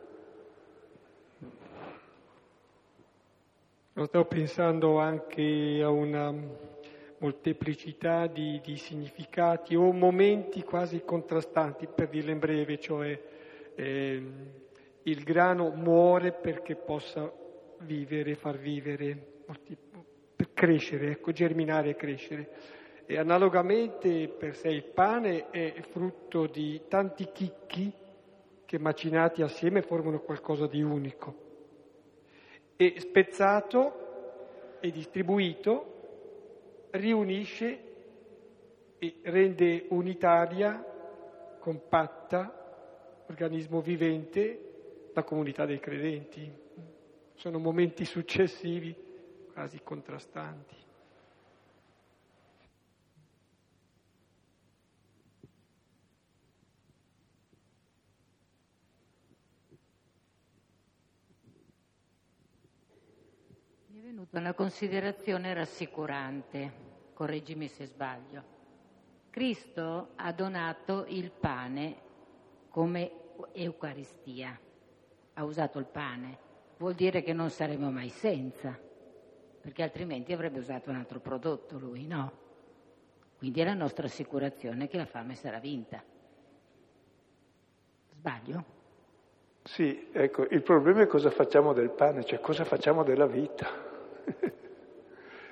[3.93, 6.33] Sto pensando anche a una
[7.19, 13.17] molteplicità di, di, significati o momenti quasi contrastanti, per dirlo in breve, cioè
[13.75, 14.23] eh,
[15.03, 17.31] il grano muore perché possa
[17.79, 19.59] vivere, far vivere, per
[20.53, 22.49] crescere, ecco, germinare e crescere.
[23.05, 27.91] E analogamente per sé il pane è frutto di tanti chicchi
[28.65, 31.41] che macinati assieme formano qualcosa di unico.
[32.75, 37.79] E spezzato e distribuito riunisce
[38.99, 40.83] e rende unitaria,
[41.59, 46.51] compatta, organismo vivente la comunità dei credenti.
[47.35, 48.95] Sono momenti successivi
[49.53, 50.75] quasi contrastanti.
[63.87, 68.43] Mi è venuta una considerazione rassicurante, correggimi se sbaglio.
[69.29, 72.01] Cristo ha donato il pane
[72.69, 73.11] come
[73.53, 74.59] Eucaristia,
[75.33, 76.37] ha usato il pane,
[76.77, 78.82] vuol dire che non saremo mai senza,
[79.63, 82.31] perché altrimenti avrebbe usato un altro prodotto lui, no?
[83.37, 86.03] Quindi è la nostra assicurazione che la fame sarà vinta.
[88.11, 88.65] Sbaglio?
[89.63, 93.69] Sì, ecco, il problema è cosa facciamo del pane, cioè cosa facciamo della vita.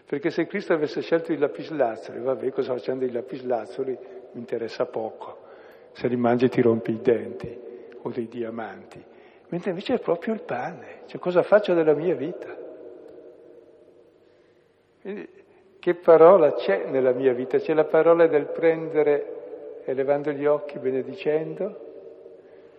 [0.06, 3.98] Perché se Cristo avesse scelto i lapislazzoli, vabbè, cosa facciamo dei lapislazzoli?
[4.34, 5.48] Mi interessa poco.
[5.94, 7.58] Se li mangi ti rompi i denti
[8.02, 9.02] o dei diamanti.
[9.48, 12.71] Mentre invece è proprio il pane, cioè cosa faccio della mia vita?
[15.02, 15.28] Quindi,
[15.80, 17.58] che parola c'è nella mia vita?
[17.58, 21.90] C'è la parola del prendere elevando gli occhi, benedicendo,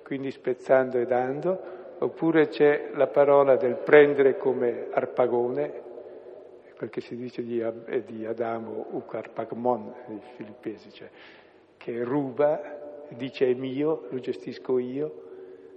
[0.04, 1.60] quindi spezzando e dando,
[1.98, 5.80] oppure c'è la parola del prendere come arpagone,
[6.76, 7.64] quel che si dice di,
[8.06, 11.08] di Adamo Ucarpagmon, nei filippesi, cioè
[11.76, 15.22] che ruba, dice è mio, lo gestisco io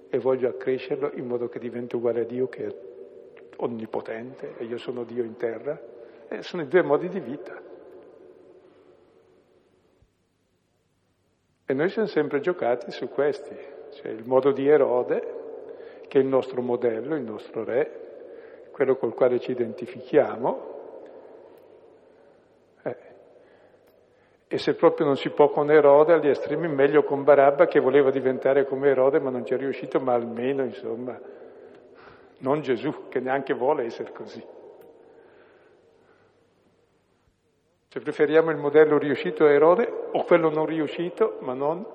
[0.09, 2.75] e voglio accrescerlo in modo che diventi uguale a Dio che è
[3.57, 5.93] onnipotente e io sono Dio in terra.
[6.27, 7.61] E sono i due modi di vita.
[11.67, 13.55] E noi siamo sempre giocati su questi,
[13.93, 15.33] cioè il modo di Erode,
[16.07, 20.73] che è il nostro modello, il nostro re, quello col quale ci identifichiamo,
[24.47, 28.11] E se proprio non si può con Erode, agli estremi meglio con Barabba che voleva
[28.11, 31.19] diventare come Erode ma non ci è riuscito, ma almeno, insomma,
[32.37, 34.41] non Gesù che neanche vuole essere così.
[37.95, 41.85] Cioè preferiamo il modello riuscito a Erode o quello non riuscito, ma non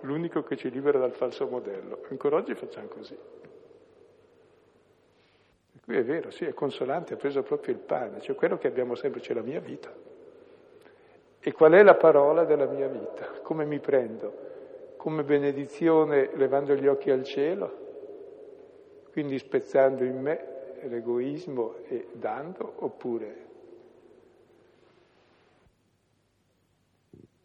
[0.00, 1.98] l'unico che ci libera dal falso modello.
[2.08, 3.12] Ancora oggi facciamo così.
[5.74, 8.66] E qui è vero, sì, è consolante, ha preso proprio il pane, cioè quello che
[8.66, 9.92] abbiamo sempre, c'è la mia vita.
[11.38, 13.26] E qual è la parola della mia vita?
[13.42, 14.94] Come mi prendo?
[14.96, 17.76] Come benedizione levando gli occhi al cielo?
[19.12, 20.46] Quindi spezzando in me
[20.84, 22.72] l'egoismo e dando?
[22.76, 23.50] Oppure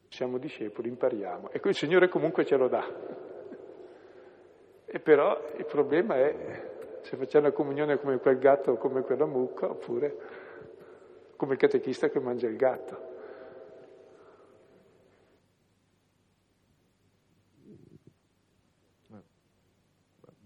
[0.09, 1.51] siamo discepoli, impariamo.
[1.51, 2.85] E il Signore comunque ce lo dà.
[4.85, 9.25] E però il problema è se facciamo la comunione come quel gatto o come quella
[9.25, 10.17] mucca, oppure
[11.35, 13.06] come il catechista che mangia il gatto.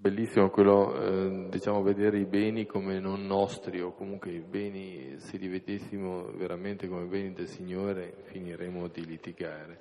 [0.02, 5.38] Bellissimo quello, eh, diciamo, vedere i beni come non nostri o comunque i beni, se
[5.38, 9.80] li vedessimo veramente come beni del Signore, finiremo di litigare.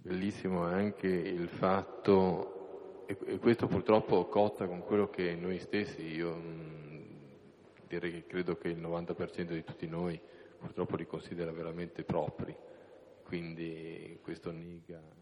[0.00, 7.04] Bellissimo anche il fatto, e, questo purtroppo cozza con quello che noi stessi, io mh,
[7.86, 10.18] direi che credo che il 90% di tutti noi
[10.56, 12.56] purtroppo li considera veramente propri,
[13.24, 15.18] quindi questo nega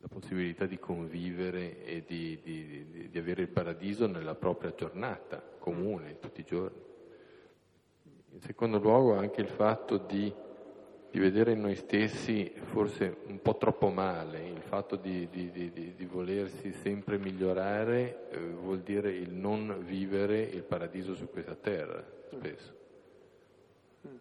[0.00, 5.42] la possibilità di convivere e di, di, di, di, avere il paradiso nella propria giornata
[5.58, 6.88] comune, tutti i giorni.
[8.32, 10.32] In secondo luogo anche il fatto di,
[11.12, 15.28] vedere in noi stessi forse un po' troppo male, il fatto di,
[16.10, 22.78] volersi sempre migliorare eh, vuol dire il non vivere il paradiso su questa terra spesso.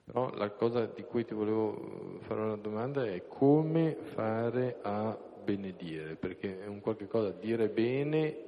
[0.03, 6.15] Però la cosa di cui ti volevo fare una domanda è come fare a benedire,
[6.15, 8.47] perché è un qualche cosa, dire bene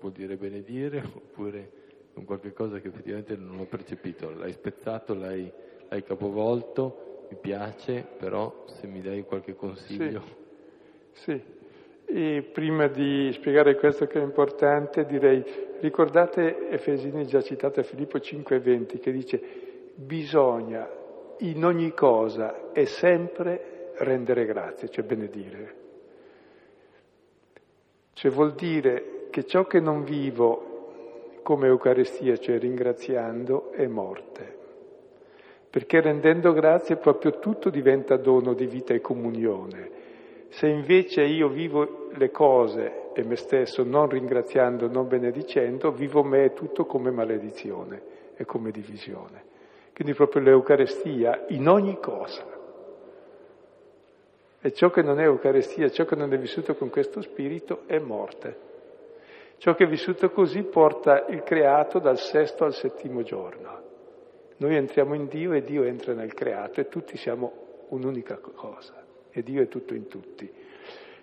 [0.00, 1.70] vuol dire benedire oppure
[2.12, 5.50] è un qualche cosa che effettivamente non ho percepito, l'hai spezzato, l'hai,
[5.88, 10.22] l'hai capovolto, mi piace, però se mi dai qualche consiglio.
[11.12, 11.60] Sì, sì.
[12.04, 15.42] E prima di spiegare questo che è importante direi,
[15.80, 19.40] ricordate Efesini già citato a Filippo 5,20 che dice
[19.94, 20.86] bisogna
[21.38, 25.80] in ogni cosa e sempre rendere grazie, cioè benedire.
[28.22, 34.58] Cioè vuol dire che ciò che non vivo come Eucaristia, cioè ringraziando, è morte.
[35.68, 39.90] Perché rendendo grazie proprio tutto diventa dono di vita e comunione.
[40.50, 46.52] Se invece io vivo le cose e me stesso non ringraziando, non benedicendo, vivo me
[46.52, 48.02] tutto come maledizione
[48.36, 49.42] e come divisione.
[49.92, 52.60] Quindi proprio l'Eucarestia in ogni cosa
[54.64, 57.98] e ciò che non è Eucaristia, ciò che non è vissuto con questo spirito è
[57.98, 58.70] morte.
[59.58, 63.80] Ciò che è vissuto così porta il creato dal sesto al settimo giorno.
[64.58, 69.42] Noi entriamo in Dio e Dio entra nel creato e tutti siamo un'unica cosa e
[69.42, 70.48] Dio è tutto in tutti.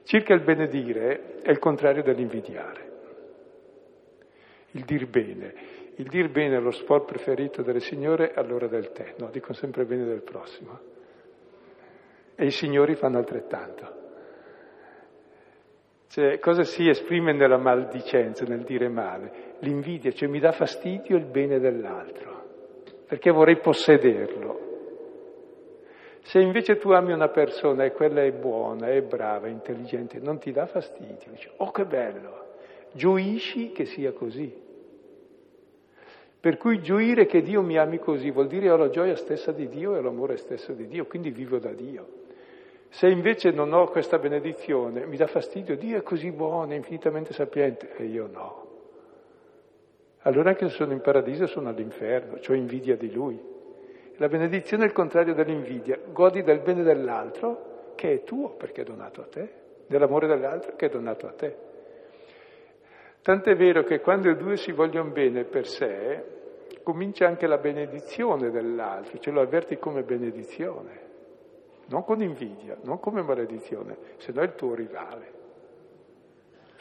[0.03, 2.87] Circa il benedire è il contrario dell'invidiare.
[4.71, 5.53] Il dir bene.
[5.95, 9.29] Il dir bene è lo sport preferito delle signore all'ora del tè, no?
[9.29, 10.97] Dicono sempre bene del prossimo.
[12.41, 13.97] E i signori fanno altrettanto.
[16.07, 19.57] Cioè, cosa si esprime nella maldicenza, nel dire male?
[19.59, 22.43] L'invidia, cioè mi dà fastidio il bene dell'altro,
[23.05, 24.67] perché vorrei possederlo.
[26.21, 30.39] Se invece tu ami una persona e quella è buona, è brava, è intelligente, non
[30.39, 32.53] ti dà fastidio, dici, oh che bello,
[32.93, 34.49] gioisci che sia così.
[36.39, 39.67] Per cui gioire che Dio mi ami così vuol dire ho la gioia stessa di
[39.67, 42.18] Dio e l'amore stesso di Dio, quindi vivo da Dio.
[42.89, 47.95] Se invece non ho questa benedizione, mi dà fastidio, Dio è così buono, infinitamente sapiente,
[47.95, 48.67] e io no.
[50.23, 53.39] Allora anche se sono in paradiso sono all'inferno, ho invidia di Lui.
[54.17, 58.83] La benedizione è il contrario dell'invidia, godi del bene dell'altro che è tuo perché è
[58.83, 59.49] donato a te,
[59.87, 61.55] dell'amore dell'altro che è donato a te.
[63.21, 66.23] Tant'è vero che quando i due si vogliono bene per sé,
[66.83, 71.08] comincia anche la benedizione dell'altro, ce lo avverti come benedizione,
[71.89, 75.37] non con invidia, non come maledizione, se no è il tuo rivale.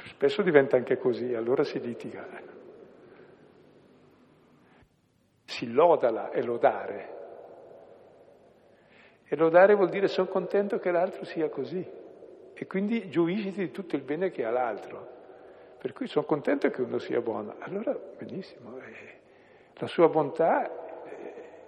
[0.04, 2.26] Spesso diventa anche così, allora si litiga.
[5.44, 7.16] Si lodala e lodare.
[9.24, 11.86] E lodare vuol dire sono contento che l'altro sia così.
[12.54, 15.16] E quindi gioisci di tutto il bene che ha l'altro.
[15.78, 17.54] Per cui sono contento che uno sia buono.
[17.60, 19.18] Allora, benissimo, eh,
[19.74, 20.68] la sua bontà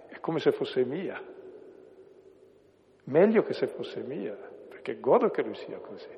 [0.09, 1.30] è come se fosse mia.
[3.05, 4.37] Meglio che se fosse mia,
[4.69, 6.09] perché godo che lui sia così.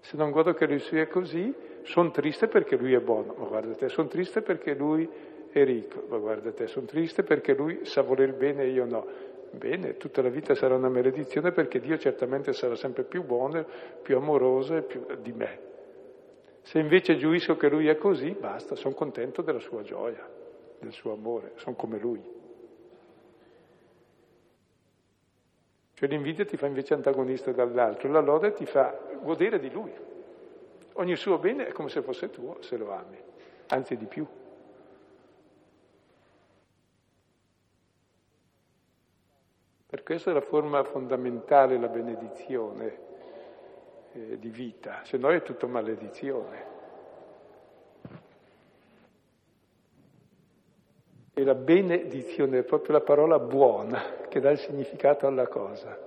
[0.00, 3.74] Se non godo che lui sia così, sono triste perché lui è buono, ma guarda
[3.74, 5.08] te, sono triste perché lui
[5.50, 9.06] è ricco, ma guarda te, sono triste perché lui sa voler bene e io no.
[9.50, 13.64] Bene, tutta la vita sarà una maledizione perché Dio certamente sarà sempre più buono,
[14.02, 15.06] più amoroso più...
[15.20, 15.58] di me.
[16.62, 20.28] Se invece giuisco che lui è così, basta, sono contento della sua gioia,
[20.80, 22.33] del suo amore, sono come lui.
[25.94, 29.92] Cioè l'invidia ti fa invece antagonista dall'altro, la lode ti fa godere di lui.
[30.94, 33.18] Ogni suo bene è come se fosse tuo, se lo ami,
[33.68, 34.26] anzi di più.
[39.86, 42.98] Per questo è la forma fondamentale, la benedizione,
[44.12, 46.73] eh, di vita, se no è tutto maledizione.
[51.36, 55.98] E la benedizione è proprio la parola buona che dà il significato alla cosa.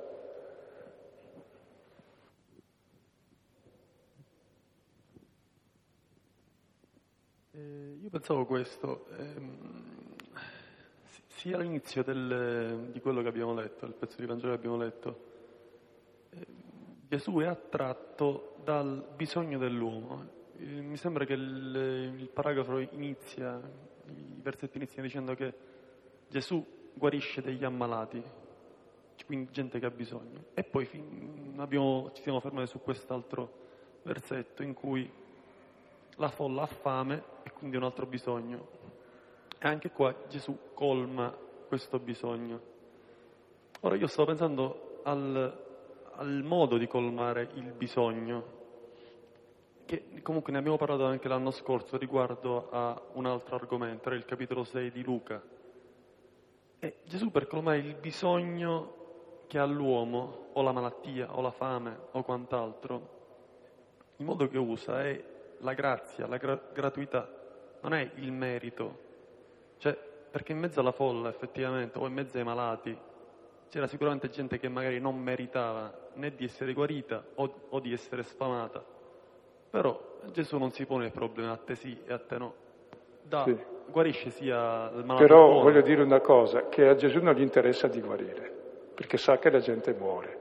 [7.51, 10.15] Eh, io pensavo questo, ehm,
[11.27, 15.25] sia all'inizio del, di quello che abbiamo letto, il pezzo di Vangelo che abbiamo letto,
[17.07, 20.25] Gesù è attratto dal bisogno dell'uomo.
[20.57, 23.59] Eh, mi sembra che il, il paragrafo inizia,
[24.09, 25.53] i versetti iniziano dicendo che
[26.29, 28.21] Gesù guarisce degli ammalati,
[29.25, 30.45] quindi gente che ha bisogno.
[30.53, 30.89] E poi
[31.57, 33.65] abbiamo, ci siamo fermati su quest'altro
[34.03, 35.09] versetto in cui
[36.15, 38.67] la folla ha fame e quindi un altro bisogno.
[39.59, 41.35] E anche qua Gesù colma
[41.67, 42.75] questo bisogno.
[43.81, 45.65] Ora io stavo pensando al,
[46.13, 48.55] al modo di colmare il bisogno,
[49.87, 54.25] che comunque ne abbiamo parlato anche l'anno scorso riguardo a un altro argomento, era il
[54.25, 55.41] capitolo 6 di Luca.
[56.79, 61.97] E Gesù per colmare il bisogno che ha l'uomo, o la malattia, o la fame,
[62.11, 63.15] o quant'altro,
[64.17, 65.23] il modo che usa è
[65.59, 67.25] la grazia, la gra- gratuità,
[67.79, 69.05] non è il merito.
[69.77, 69.97] Cioè,
[70.29, 72.97] perché in mezzo alla folla effettivamente, o in mezzo ai malati,
[73.69, 78.23] c'era sicuramente gente che magari non meritava né di essere guarita o, o di essere
[78.23, 78.96] sfamata.
[79.81, 79.99] Però
[80.31, 82.53] Gesù non si pone il problema a te sì e a te no.
[83.23, 83.57] Da, sì.
[83.89, 85.63] Guarisce sia il malato Però buono.
[85.63, 88.51] voglio dire una cosa, che a Gesù non gli interessa di guarire,
[88.93, 90.37] perché sa che la gente muore.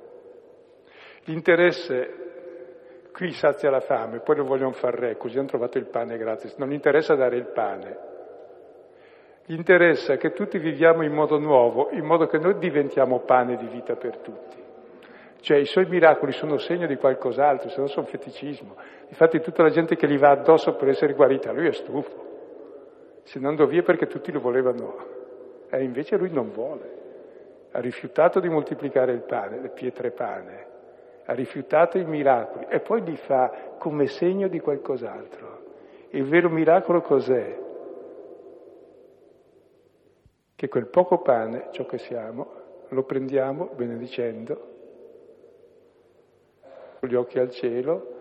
[1.24, 2.24] L'interesse
[3.12, 6.54] qui sazia la fame, poi lo vogliono far re, così hanno trovato il pane gratis.
[6.56, 7.98] Non gli interessa dare il pane,
[9.46, 13.66] gli interessa che tutti viviamo in modo nuovo, in modo che noi diventiamo pane di
[13.66, 14.64] vita per tutti.
[15.46, 18.74] Cioè i suoi miracoli sono segno di qualcos'altro, se no sono feticismo.
[19.06, 23.20] Infatti tutta la gente che gli va addosso per essere guarita, lui è stufo.
[23.22, 24.96] Se non andò via perché tutti lo volevano.
[25.70, 27.68] E invece lui non vuole.
[27.70, 30.66] Ha rifiutato di moltiplicare il pane, le pietre pane.
[31.26, 35.60] Ha rifiutato i miracoli e poi li fa come segno di qualcos'altro.
[36.08, 37.56] Il vero miracolo cos'è?
[40.56, 42.50] Che quel poco pane, ciò che siamo,
[42.88, 44.74] lo prendiamo benedicendo,
[47.06, 48.14] con gli occhi al cielo,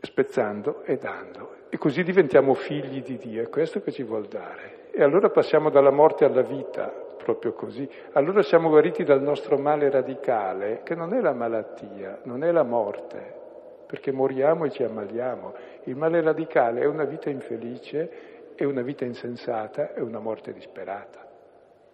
[0.00, 1.60] spezzando e dando.
[1.68, 4.90] E così diventiamo figli di Dio, è questo che ci vuol dare.
[4.90, 7.88] E allora passiamo dalla morte alla vita, proprio così.
[8.12, 12.64] Allora siamo guariti dal nostro male radicale, che non è la malattia, non è la
[12.64, 13.40] morte,
[13.86, 15.54] perché moriamo e ci ammaliamo.
[15.84, 21.26] Il male radicale è una vita infelice, è una vita insensata, è una morte disperata.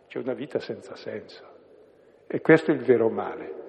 [0.08, 1.44] C'è una vita senza senso.
[2.26, 3.66] E questo è il vero male.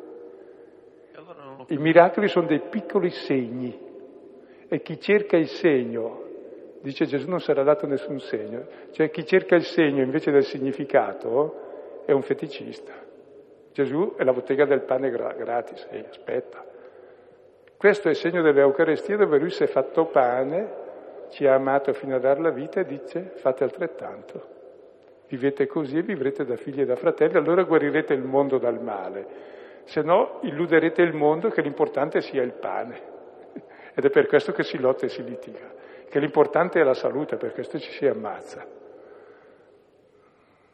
[1.69, 3.77] I miracoli sono dei piccoli segni
[4.67, 6.23] e chi cerca il segno,
[6.81, 12.03] dice Gesù non sarà dato nessun segno, cioè chi cerca il segno invece del significato
[12.05, 12.93] è un feticista.
[13.71, 16.65] Gesù è la bottega del pane gratis, ehi, aspetta.
[17.77, 20.87] Questo è il segno dell'Eucarestia dove lui si è fatto pane,
[21.29, 24.57] ci ha amato fino a dar la vita e dice fate altrettanto.
[25.27, 29.57] Vivete così e vivrete da figli e da fratelli, allora guarirete il mondo dal male.
[29.89, 33.01] Se no illuderete il mondo che l'importante sia il pane.
[33.95, 35.73] Ed è per questo che si lotta e si litiga,
[36.07, 38.63] che l'importante è la salute, per questo ci si ammazza.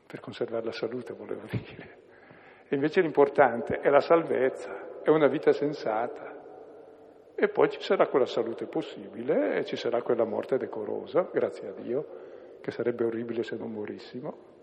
[0.06, 1.98] Per conservare la salute, volevo dire.
[2.68, 6.36] E invece l'importante è la salvezza, è una vita sensata.
[7.36, 11.72] E poi ci sarà quella salute possibile e ci sarà quella morte decorosa, grazie a
[11.72, 12.06] Dio,
[12.60, 14.55] che sarebbe orribile se non morissimo.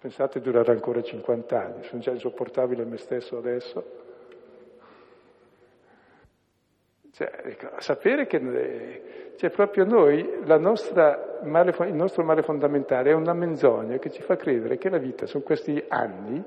[0.00, 4.06] Pensate durare ancora 50 anni, sono già insopportabile me stesso adesso.
[7.12, 10.24] Cioè, ecco, sapere che cioè, proprio noi,
[11.42, 15.26] male, il nostro male fondamentale è una menzogna che ci fa credere che la vita
[15.26, 16.44] sono questi anni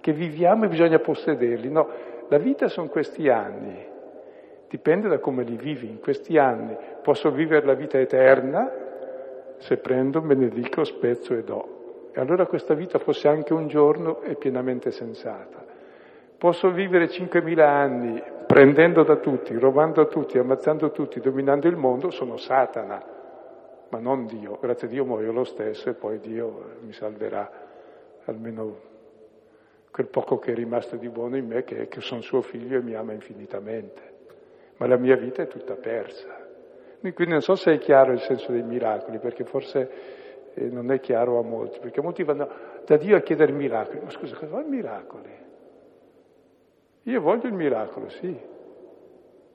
[0.00, 1.70] che viviamo e bisogna possederli.
[1.70, 1.88] No,
[2.28, 3.82] la vita sono questi anni,
[4.68, 5.88] dipende da come li vivi.
[5.88, 8.70] In questi anni posso vivere la vita eterna
[9.56, 11.79] se prendo, benedico, spezzo e do.
[12.12, 15.64] E allora questa vita fosse anche un giorno è pienamente sensata.
[16.36, 22.10] Posso vivere 5.000 anni prendendo da tutti, rubando a tutti, ammazzando tutti, dominando il mondo,
[22.10, 23.00] sono Satana,
[23.90, 24.58] ma non Dio.
[24.60, 27.48] Grazie a Dio muoio lo stesso e poi Dio mi salverà
[28.24, 28.88] almeno
[29.90, 32.82] quel poco che è rimasto di buono in me, che, che sono suo figlio e
[32.82, 34.02] mi ama infinitamente.
[34.78, 36.48] Ma la mia vita è tutta persa.
[37.00, 39.90] Quindi non so se è chiaro il senso dei miracoli, perché forse
[40.54, 42.48] eh, non è chiaro a molti, perché molti vanno
[42.84, 44.00] da Dio a chiedere miracoli.
[44.02, 45.30] Ma scusa, cosa vuoi miracoli?
[47.04, 48.28] Io voglio il miracolo, sì.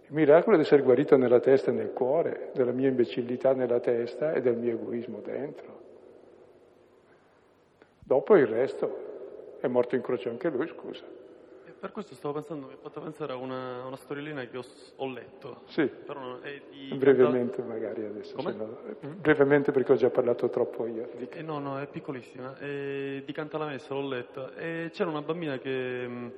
[0.08, 4.34] Il miracolo è essere guarito nella testa e nel cuore, della mia imbecillità nella testa
[4.34, 5.82] e del mio egoismo dentro.
[8.00, 11.04] Dopo il resto è morto in croce anche lui, scusa.
[11.86, 14.66] Per questo stavo pensando, mi ha fatto pensare a una, una storiellina che ho,
[14.96, 15.62] ho, letto.
[15.66, 15.88] Sì,
[16.96, 17.72] brevemente Canta...
[17.72, 18.42] magari adesso.
[18.42, 18.78] No,
[19.18, 21.12] brevemente perché ho già parlato troppo io.
[21.30, 22.58] Eh no, no, è piccolissima.
[22.58, 24.56] E di Canta la Messa l'ho letta.
[24.56, 26.32] E c'era una bambina che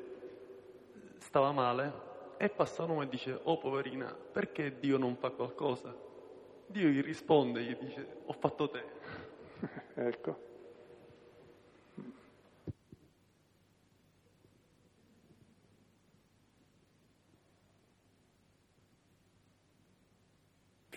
[1.20, 1.94] stava male
[2.36, 5.96] e passa un uomo e dice, oh poverina, perché Dio non fa qualcosa?
[6.66, 8.84] Dio gli risponde, gli dice, ho fatto te.
[9.96, 10.47] ecco.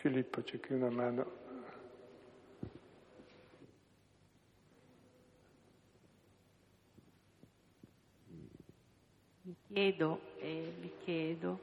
[0.00, 1.38] Filippo, c'è qui una mano.
[9.66, 11.60] chiedo e vi chiedo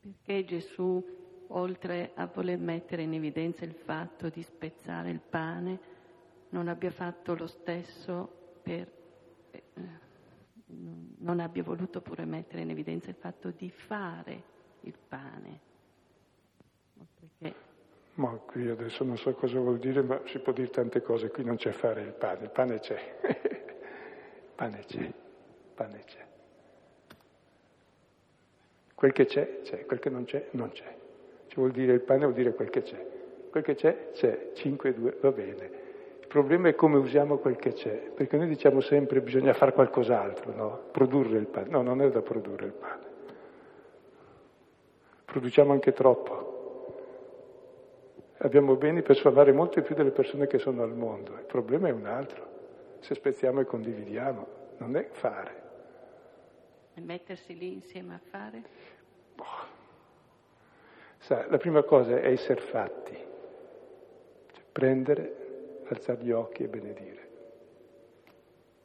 [0.00, 1.04] perché Gesù,
[1.48, 5.80] oltre a voler mettere in evidenza il fatto di spezzare il pane,
[6.50, 8.88] non abbia fatto lo stesso per...
[9.50, 9.62] Eh,
[11.18, 14.42] non abbia voluto pure mettere in evidenza il fatto di fare
[14.82, 15.74] il pane.
[18.16, 21.44] Ma qui adesso non so cosa vuol dire, ma si può dire tante cose, qui
[21.44, 25.12] non c'è fare il pane, il pane c'è, il pane c'è,
[25.74, 26.24] pane c'è.
[28.94, 30.96] Quel che c'è, c'è, quel che non c'è, non c'è.
[31.48, 33.06] Ci vuol dire il pane, vuol dire quel che c'è.
[33.50, 35.70] Quel che c'è, c'è, 5, 2, va bene.
[36.18, 40.54] Il problema è come usiamo quel che c'è, perché noi diciamo sempre bisogna fare qualcos'altro,
[40.54, 40.80] no?
[40.90, 41.68] Produrre il pane.
[41.68, 43.04] No, non è da produrre il pane.
[45.26, 46.55] Produciamo anche troppo.
[48.38, 51.34] Abbiamo beni per salvare molte più delle persone che sono al mondo.
[51.38, 52.54] Il problema è un altro.
[53.00, 54.46] Se spezziamo e condividiamo,
[54.78, 55.62] non è fare.
[56.94, 58.62] E mettersi lì insieme a fare?
[59.34, 59.44] Boh.
[61.18, 63.14] Sa, la prima cosa è essere fatti,
[64.52, 67.28] cioè prendere, alzare gli occhi e benedire.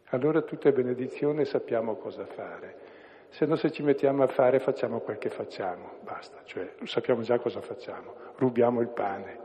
[0.05, 2.75] Allora tutta benedizione sappiamo cosa fare.
[3.31, 7.39] Se no se ci mettiamo a fare facciamo quel che facciamo, basta, cioè sappiamo già
[7.39, 9.39] cosa facciamo, rubiamo il pane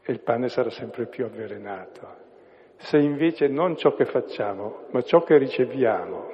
[0.00, 2.28] e il pane sarà sempre più avvelenato.
[2.76, 6.30] Se invece non ciò che facciamo, ma ciò che riceviamo,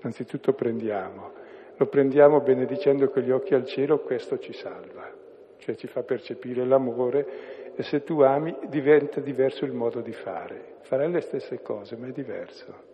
[0.00, 1.32] innanzitutto prendiamo,
[1.76, 5.08] lo prendiamo benedicendo con gli occhi al cielo, questo ci salva,
[5.58, 10.78] cioè ci fa percepire l'amore e se tu ami diventa diverso il modo di fare.
[10.80, 12.89] Farai le stesse cose, ma è diverso.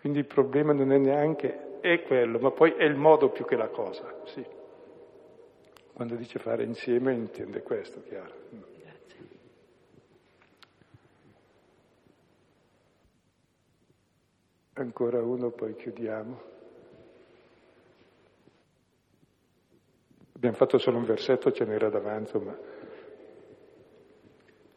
[0.00, 3.54] Quindi il problema non è neanche, è quello, ma poi è il modo più che
[3.54, 4.44] la cosa, sì.
[5.92, 8.32] Quando dice fare insieme intende questo, chiaro.
[8.48, 9.28] Grazie.
[14.72, 16.48] Ancora uno, poi chiudiamo.
[20.32, 22.58] Abbiamo fatto solo un versetto, ce n'era davanti, ma...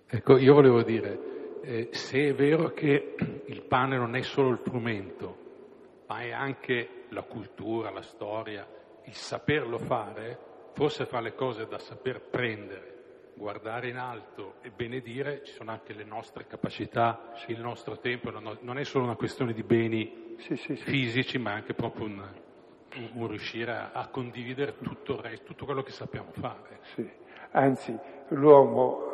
[0.08, 1.33] Ecco, io volevo dire,
[1.66, 3.16] eh, se è vero che
[3.46, 5.38] il pane non è solo il frumento,
[6.08, 8.68] ma è anche la cultura, la storia,
[9.06, 10.38] il saperlo fare,
[10.74, 15.94] forse fra le cose da saper prendere, guardare in alto e benedire ci sono anche
[15.94, 20.76] le nostre capacità, il nostro tempo, non è solo una questione di beni sì, sì,
[20.76, 20.84] sì.
[20.84, 22.22] fisici, ma anche proprio un,
[23.14, 26.82] un riuscire a, a, condividere tutto il resto, tutto quello che sappiamo fare.
[27.52, 27.98] Anzi,
[28.30, 29.13] l'uomo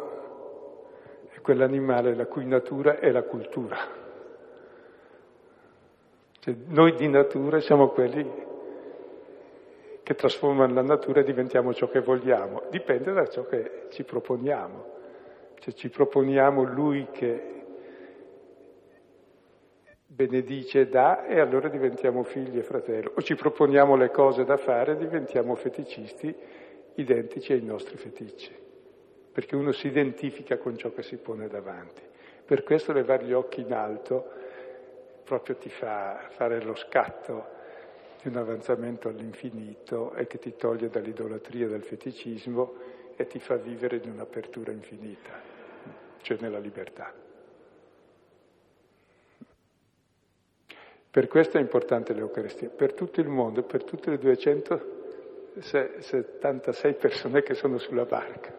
[1.50, 3.78] quell'animale la cui natura è la cultura.
[6.38, 8.24] Cioè, noi di natura siamo quelli
[10.04, 12.66] che trasformano la natura e diventiamo ciò che vogliamo.
[12.70, 14.86] Dipende da ciò che ci proponiamo.
[15.58, 17.64] Cioè, ci proponiamo lui che
[20.06, 23.10] benedice e dà e allora diventiamo figli e fratelli.
[23.16, 26.36] O ci proponiamo le cose da fare e diventiamo feticisti
[26.94, 28.68] identici ai nostri feticci.
[29.40, 32.02] Perché uno si identifica con ciò che si pone davanti.
[32.44, 34.30] Per questo levare gli occhi in alto
[35.24, 37.46] proprio ti fa fare lo scatto
[38.22, 42.74] di un avanzamento all'infinito e che ti toglie dall'idolatria dal feticismo
[43.16, 45.40] e ti fa vivere in un'apertura infinita,
[46.20, 47.14] cioè nella libertà.
[51.10, 57.54] Per questo è importante l'Eucaristia, per tutto il mondo, per tutte le 276 persone che
[57.54, 58.59] sono sulla barca.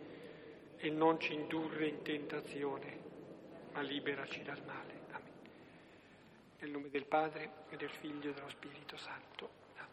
[0.81, 2.97] e non ci indurre in tentazione,
[3.73, 4.99] ma liberaci dal male.
[5.11, 5.31] Amen.
[6.59, 9.49] Nel nome del Padre e del Figlio e dello Spirito Santo.
[9.75, 9.89] Amen.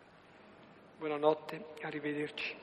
[0.97, 2.57] Buonanotte, arrivederci.